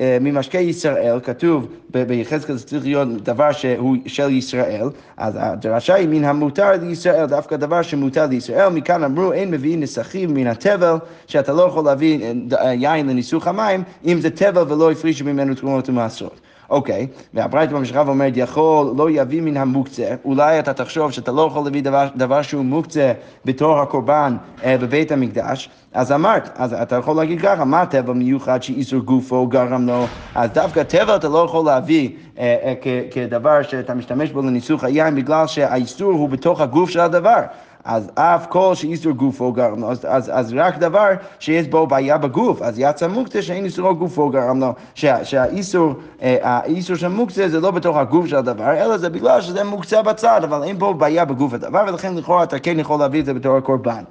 אה, 0.02 0.18
ממשקי 0.22 0.60
ישראל, 0.60 1.20
כתוב 1.24 1.68
ביחזקאל 1.90 2.56
זה 2.56 2.66
צריך 2.66 2.84
להיות 2.84 3.24
דבר 3.24 3.52
שהוא 3.52 3.98
של 4.06 4.30
ישראל, 4.30 4.90
אז 5.18 5.34
הדרשה 5.40 5.94
היא 5.94 6.08
מן 6.08 6.24
המותר 6.24 6.72
לישראל, 6.82 7.26
דווקא 7.26 7.56
דבר 7.56 7.82
שמותר 7.82 8.26
לישראל, 8.26 8.70
מכאן 8.70 9.04
אמרו 9.04 9.34
אין 9.34 9.52
מביאים 9.52 9.80
נסכים 9.80 10.34
מן 10.34 10.48
התבל, 10.48 10.96
שאתה 11.28 11.54
לא 11.54 11.62
יכול 11.62 11.86
להביא 11.86 12.24
אה, 12.24 12.32
אה, 12.66 12.74
יין 12.74 13.10
לניסוך 13.10 13.48
המים, 13.48 13.84
אם 14.06 14.22
זה 14.22 14.30
תבל 14.30 14.74
ולא 14.74 14.92
הפרישו 14.92 15.26
ממנו 15.26 15.56
תרומות 15.56 15.90
ומעשרות. 15.90 16.40
אוקיי, 16.70 17.08
והברייתא 17.34 17.74
ממשיכה 17.74 18.04
ואומרת, 18.06 18.34
יכול 18.36 18.94
לא 18.98 19.10
יביא 19.12 19.42
מן 19.42 19.58
המוקצה, 19.58 20.16
אולי 20.26 20.60
אתה 20.60 20.74
תחשוב 20.74 21.12
שאתה 21.12 21.32
לא 21.32 21.42
יכול 21.42 21.64
להביא 21.64 21.84
דבר, 21.84 22.08
דבר 22.16 22.42
שהוא 22.42 22.66
מוקצה 22.66 23.12
בתור 23.46 23.80
הקורבן 23.80 24.38
אה, 24.64 24.78
בבית 24.78 25.12
המקדש, 25.12 25.70
אז 25.94 26.12
אמרת, 26.12 26.50
אז 26.56 26.74
אתה 26.74 26.96
יכול 26.96 27.16
להגיד 27.16 27.42
ככה, 27.42 27.66
מה 27.66 27.86
טבע 27.86 28.14
מיוחד 28.14 28.64
שאיסור 28.64 29.00
גופו 29.00 29.48
גרם 29.48 29.86
לו, 29.88 30.10
אז 30.36 30.50
דווקא 30.52 30.84
טבע 30.84 31.16
אתה 31.16 31.28
לא 31.30 31.46
יכול 31.46 31.66
להביא 31.66 32.10
אה, 32.40 32.56
אה, 32.64 32.74
כ- 32.82 33.14
כדבר 33.14 33.62
שאתה 33.62 33.94
משתמש 33.94 34.32
בו 34.32 34.42
לניסוך 34.42 34.84
היין, 34.84 35.16
בגלל 35.16 35.48
שהאיסור 35.48 36.12
הוא 36.12 36.30
בתוך 36.30 36.62
הגוף 36.62 36.90
של 36.90 37.00
הדבר. 37.00 37.40
אז 37.86 38.12
אף 38.16 38.46
כל 38.50 38.76
שאיסור 38.76 39.12
גופו 39.12 39.52
גרם 39.52 39.80
לו, 39.80 39.92
אז, 39.92 40.06
אז, 40.10 40.32
אז 40.34 40.54
רק 40.54 40.78
דבר 40.78 41.10
שיש 41.40 41.68
בו 41.68 41.88
בעיה 41.88 42.18
בגוף, 42.18 42.62
אז 42.62 42.76
יצא 42.78 43.08
מוקצה 43.08 43.42
שאין 43.42 43.66
איסורו 43.66 43.96
גופו 43.96 44.30
גרם 44.30 44.60
לו, 44.60 44.74
שה, 44.96 45.26
שהאיסור, 45.26 45.94
אה, 46.22 46.38
האיסור 46.42 46.96
של 46.96 47.08
מוקצה 47.08 47.50
זה 47.50 47.60
לא 47.60 47.72
בתוך 47.72 47.98
הגוף 47.98 48.26
של 48.26 48.36
הדבר, 48.36 48.72
אלא 48.74 48.98
זה 48.98 49.10
בגלל 49.10 49.42
שזה 49.42 49.64
מוקצה 49.64 50.02
בצד, 50.02 50.42
אבל 50.44 50.64
אין 50.64 50.80
בו 50.80 50.94
בעיה 50.94 51.26
בגוף 51.26 51.54
הדבר, 51.54 51.86
ולכן 51.88 52.16
לכאורה 52.16 52.44
אתה 52.44 52.60
כן 52.60 52.80
יכול 52.80 53.00
להביא 53.00 53.20
את 53.20 53.26
זה 53.26 53.34
בתור 53.34 53.58
הקורבן. 53.58 54.04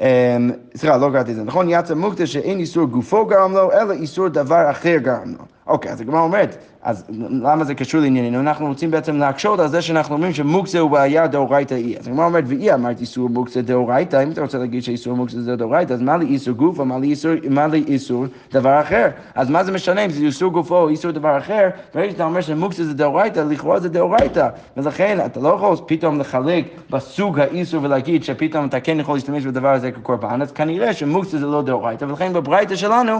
אמ, 0.00 0.50
סליחה, 0.76 0.96
לא 0.96 1.10
קראתי 1.12 1.30
את 1.30 1.36
זה, 1.36 1.42
נכון? 1.42 1.66
יצא 1.70 1.94
מוקטה 1.94 2.26
שאין 2.26 2.58
איסור 2.58 2.84
גופו 2.84 3.26
גרם 3.26 3.52
לו, 3.52 3.72
אלא 3.72 3.92
איסור 3.92 4.28
דבר 4.28 4.70
אחר 4.70 4.96
גרם 4.96 5.34
לו. 5.38 5.44
אוקיי, 5.66 5.92
אז 5.92 6.00
הגמרא 6.00 6.20
אומרת, 6.20 6.56
אז 6.82 7.04
למה 7.30 7.64
זה 7.64 7.74
קשור 7.74 8.00
לענייננו? 8.00 8.40
אנחנו 8.40 8.66
רוצים 8.66 8.90
בעצם 8.90 9.16
להקשות 9.16 9.60
על 9.60 9.68
זה 9.68 9.82
שאנחנו 9.82 10.14
אומרים 10.14 10.32
שמוקצה 10.32 10.78
הוא 10.78 10.90
בעיה 10.90 11.26
דאורייתא 11.26 11.74
היא. 11.74 11.98
אז 11.98 12.08
הגמרא 12.08 12.24
אומרת, 12.24 12.44
ואי 12.46 12.74
אמרת 12.74 13.00
איסור 13.00 13.28
מוקצה 13.28 13.62
דאורייתא, 13.62 14.22
אם 14.22 14.30
אתה 14.30 14.40
רוצה 14.40 14.58
להגיד 14.58 14.82
שאיסור 14.82 15.16
מוקצה 15.16 15.40
זה 15.40 15.56
דאורייתא, 15.56 15.92
אז 15.92 16.02
מה 16.02 16.16
לי 16.16 16.26
איסור 16.26 16.54
גופו, 16.54 16.84
מה 16.84 16.98
לי 16.98 17.06
איסור, 17.06 17.32
מה 17.50 17.66
לי 17.66 17.84
איסור 17.88 18.24
דבר 18.52 18.80
אחר? 18.80 19.08
אז 19.34 19.50
מה 19.50 19.64
זה 19.64 19.72
משנה 19.72 20.04
אם 20.04 20.10
זה 20.10 20.24
איסור 20.24 20.52
גופו 20.52 20.76
או 20.76 20.88
איסור 20.88 21.10
דבר 21.10 21.38
אחר? 21.38 21.68
ברגע 21.94 22.10
שאתה 22.10 22.24
אומר 22.24 22.40
שמוקצה 22.40 22.84
זה 22.84 22.94
דאורייתא, 22.94 23.40
לכאורה 23.40 23.80
זה 23.80 23.88
דאורייתא. 23.88 24.48
ולכן 24.76 25.18
אתה 25.26 25.40
לא 25.40 25.48
יכול 25.48 25.76
פתאום 25.86 26.20
לחלק 26.20 26.64
בסוג 26.90 27.40
האיסור 27.40 27.82
ולהגיד 27.82 28.24
שפתאום 28.24 28.66
אתה 28.66 28.80
כן 28.80 29.00
יכול 29.00 29.14
להשתמש 29.14 29.46
בדבר 29.46 29.72
הזה 29.72 29.92
כקורבן, 29.92 30.42
אז 30.42 30.52
כנראה 30.52 30.92
שמוקצה 30.92 31.38
זה 31.38 31.46
לא 31.46 31.62
דאורייתא, 31.62 32.04
ולכן 32.04 32.32
בברייתא 32.32 32.76
שלנו 32.76 33.12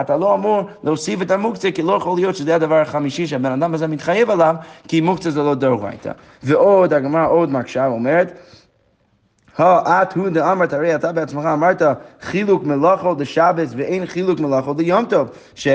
אתה 0.00 0.16
לא 0.16 0.34
אמור 0.34 0.62
להוסיף 0.84 1.22
את 1.22 1.30
המוקצה, 1.30 1.70
כי 1.70 1.82
לא 1.82 1.91
יכול 1.96 2.16
להיות 2.16 2.36
שזה 2.36 2.54
הדבר 2.54 2.80
החמישי 2.80 3.26
שהבן 3.26 3.52
אדם 3.52 3.74
הזה 3.74 3.86
מתחייב 3.86 4.30
עליו, 4.30 4.56
כי 4.88 5.00
מוקצה 5.00 5.30
זה 5.30 5.42
לא 5.42 5.54
דאורייתא. 5.54 6.12
ועוד, 6.42 6.92
הגמרא 6.92 7.28
עוד 7.28 7.52
מקשה, 7.52 7.86
אומרת, 7.86 8.32
האת 9.58 10.12
הוא 10.12 10.28
דאמרת, 10.28 10.72
הרי 10.72 10.94
אתה 10.94 11.12
בעצמך 11.12 11.44
אמרת 11.44 11.82
חילוק 12.20 12.64
מלאכות 12.64 13.20
לשבץ 13.20 13.72
ואין 13.76 14.06
חילוק 14.06 14.40
מלאכות 14.40 14.78
ליום 14.78 15.04
טוב. 15.04 15.28
ש, 15.54 15.68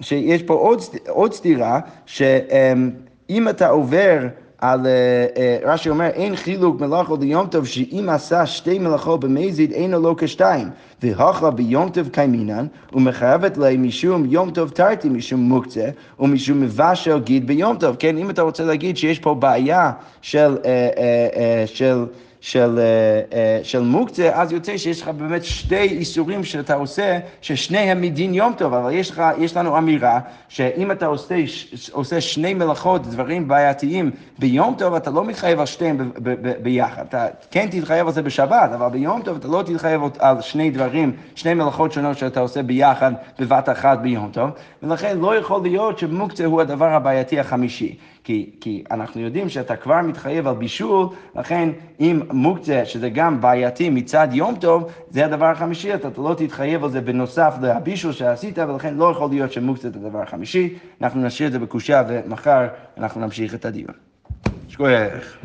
שיש 0.00 0.42
פה 0.42 0.54
עוד, 0.54 0.80
עוד 1.08 1.32
סתירה, 1.32 1.80
שאם 2.06 3.48
אתה 3.50 3.68
עובר 3.68 4.18
על, 4.64 4.86
אה, 4.86 5.26
אה, 5.36 5.58
רש"י 5.72 5.90
אומר, 5.90 6.06
אין 6.06 6.36
חילוק 6.36 6.80
מלאכות 6.80 7.20
ליום 7.20 7.46
טוב, 7.46 7.66
שאם 7.66 8.08
עשה 8.08 8.46
שתי 8.46 8.78
מלאכות 8.78 9.20
במזיד, 9.20 9.72
אינו 9.72 10.00
לו 10.00 10.16
כשתיים. 10.16 10.70
והכה 11.02 11.50
ביום 11.50 11.88
טוב 11.88 12.08
קיימינן, 12.08 12.66
ומחייבת 12.92 13.56
להם 13.56 13.82
משום 13.82 14.24
יום 14.28 14.50
טוב 14.50 14.70
תרתי, 14.70 15.08
משום 15.08 15.40
מוקצה, 15.40 15.88
ומשום 16.20 16.60
מבשל 16.60 17.18
גיד 17.18 17.46
ביום 17.46 17.76
טוב. 17.76 17.96
כן, 17.98 18.18
אם 18.18 18.30
אתה 18.30 18.42
רוצה 18.42 18.64
להגיד 18.64 18.96
שיש 18.96 19.18
פה 19.18 19.34
בעיה 19.34 19.92
של, 20.22 20.56
אה, 20.64 21.64
של 21.66 22.04
של, 22.44 22.78
אה, 22.78 23.38
אה, 23.38 23.60
של 23.62 23.80
מוקצה, 23.80 24.30
אז 24.34 24.52
יוצא 24.52 24.76
שיש 24.76 25.02
לך 25.02 25.08
באמת 25.08 25.44
שתי 25.44 25.80
איסורים 25.80 26.44
שאתה 26.44 26.74
עושה, 26.74 27.18
ששניהם 27.40 28.00
מדין 28.00 28.34
יום 28.34 28.52
טוב, 28.52 28.74
אבל 28.74 28.92
יש, 28.92 29.10
לך, 29.10 29.22
יש 29.38 29.56
לנו 29.56 29.78
אמירה 29.78 30.20
שאם 30.48 30.90
אתה 30.90 31.06
עושה, 31.06 31.34
עושה 31.92 32.20
שני 32.20 32.54
מלאכות, 32.54 33.06
דברים 33.06 33.48
בעייתיים 33.48 34.10
ביום 34.38 34.74
טוב, 34.78 34.94
אתה 34.94 35.10
לא 35.10 35.24
מתחייב 35.24 35.60
על 35.60 35.66
שתיהם 35.66 35.98
ב, 35.98 36.02
ב, 36.02 36.48
ב, 36.48 36.52
ביחד. 36.62 37.04
אתה 37.08 37.26
כן 37.50 37.68
תתחייב 37.70 38.06
על 38.06 38.12
זה 38.12 38.22
בשבת, 38.22 38.70
אבל 38.74 38.88
ביום 38.88 39.22
טוב 39.22 39.36
אתה 39.36 39.48
לא 39.48 39.62
תתחייב 39.66 40.02
על 40.18 40.40
שני 40.40 40.70
דברים, 40.70 41.12
שני 41.34 41.54
מלאכות 41.54 41.92
שונות 41.92 42.18
שאתה 42.18 42.40
עושה 42.40 42.62
ביחד 42.62 43.12
בבת 43.38 43.68
אחת 43.68 43.98
ביום 43.98 44.30
טוב, 44.32 44.50
ולכן 44.82 45.18
לא 45.18 45.36
יכול 45.36 45.62
להיות 45.62 45.98
שמוקצה 45.98 46.44
הוא 46.44 46.60
הדבר 46.60 46.88
הבעייתי 46.88 47.40
החמישי. 47.40 47.96
כי, 48.24 48.50
כי 48.60 48.84
אנחנו 48.90 49.20
יודעים 49.20 49.48
שאתה 49.48 49.76
כבר 49.76 50.00
מתחייב 50.02 50.46
על 50.46 50.54
בישול, 50.54 51.06
לכן 51.36 51.68
אם 52.00 52.20
מוקצה, 52.30 52.84
שזה 52.84 53.08
גם 53.08 53.40
בעייתי 53.40 53.90
מצד 53.90 54.28
יום 54.32 54.54
טוב, 54.60 54.90
זה 55.10 55.24
הדבר 55.24 55.46
החמישי, 55.46 55.94
אתה 55.94 56.08
לא 56.18 56.34
תתחייב 56.38 56.84
על 56.84 56.90
זה 56.90 57.00
בנוסף 57.00 57.54
לבישול 57.62 58.12
שעשית, 58.12 58.58
ולכן 58.58 58.94
לא 58.94 59.10
יכול 59.10 59.30
להיות 59.30 59.52
שמוקצה 59.52 59.90
זה 59.90 59.98
הדבר 59.98 60.22
החמישי. 60.22 60.74
אנחנו 61.00 61.22
נשאיר 61.22 61.48
את 61.48 61.52
זה 61.52 61.58
בקושייה 61.58 62.02
ומחר 62.08 62.66
אנחנו 62.98 63.20
נמשיך 63.20 63.54
את 63.54 63.64
הדיון. 63.64 63.94
שכוייך. 64.68 65.38